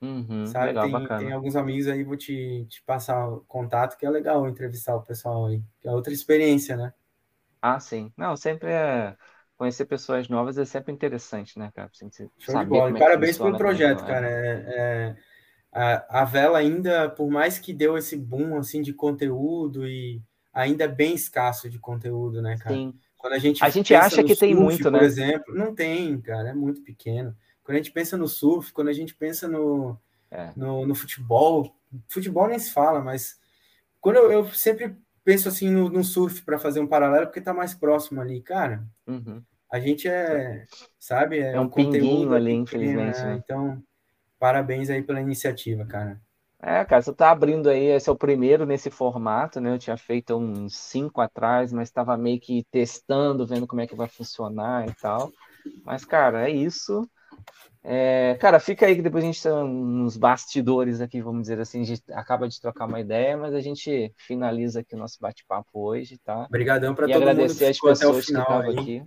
[0.00, 4.06] Uhum, Sabe, legal, tem, tem alguns amigos aí, vou te, te passar o contato, que
[4.06, 6.92] é legal entrevistar o pessoal aí, que é outra experiência, né?
[7.60, 8.12] Ah, sim.
[8.16, 9.16] Não, sempre é.
[9.56, 11.90] Conhecer pessoas novas é sempre interessante, né, cara?
[11.92, 12.08] Assim,
[12.38, 12.90] Show de bola.
[12.96, 14.28] É parabéns pelo projeto, cara.
[14.28, 15.16] É, é,
[15.72, 20.22] a, a Vela ainda, por mais que deu esse boom assim de conteúdo e
[20.52, 22.76] ainda é bem escasso de conteúdo, né, cara?
[22.76, 22.94] Sim.
[23.16, 24.98] Quando a gente a gente acha que surf, tem muito, por né?
[24.98, 27.36] Por exemplo, não tem, cara, é muito pequeno.
[27.68, 29.94] Quando a gente pensa no surf, quando a gente pensa no,
[30.30, 30.52] é.
[30.56, 31.76] no, no, futebol,
[32.08, 33.38] futebol nem se fala, mas
[34.00, 37.52] quando eu, eu sempre penso assim no, no surf para fazer um paralelo, porque tá
[37.52, 38.86] mais próximo ali, cara.
[39.06, 39.42] Uhum.
[39.70, 40.64] A gente é,
[40.98, 43.20] sabe, é, é um, um conteúdo ali, infelizmente.
[43.20, 43.38] Né?
[43.44, 43.82] Então,
[44.38, 46.18] parabéns aí pela iniciativa, cara.
[46.62, 49.74] É, cara, você tá abrindo aí, esse é o primeiro nesse formato, né?
[49.74, 53.94] Eu tinha feito uns cinco atrás, mas estava meio que testando, vendo como é que
[53.94, 55.30] vai funcionar e tal.
[55.84, 57.06] Mas, cara, é isso.
[57.82, 61.80] É, cara, fica aí que depois a gente está nos bastidores aqui, vamos dizer assim,
[61.80, 65.70] a gente acaba de trocar uma ideia, mas a gente finaliza aqui o nosso bate-papo
[65.72, 66.44] hoje, tá?
[66.44, 69.02] Obrigadão para todo agradecer mundo as pessoas que estavam aqui.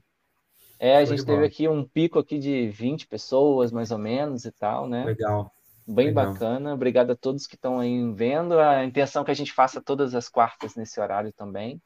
[0.79, 4.51] É, a gente teve aqui um pico aqui de 20 pessoas, mais ou menos, e
[4.51, 5.05] tal, né?
[5.05, 5.53] Legal.
[5.87, 6.31] Bem Legal.
[6.33, 6.73] bacana.
[6.73, 8.57] Obrigado a todos que estão aí vendo.
[8.57, 11.79] A intenção é que a gente faça todas as quartas nesse horário também.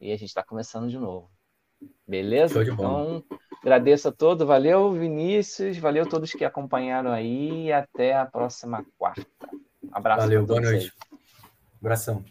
[0.00, 1.30] E a gente está começando de novo.
[2.06, 2.62] Beleza?
[2.62, 3.22] Então,
[3.62, 4.46] agradeço a todos.
[4.46, 5.78] Valeu, Vinícius.
[5.78, 7.72] Valeu a todos que acompanharam aí.
[7.72, 9.24] Até a próxima quarta.
[9.90, 10.20] abraço.
[10.20, 10.92] Valeu, boa noite.
[11.10, 11.18] Aí.
[11.80, 12.24] Abração.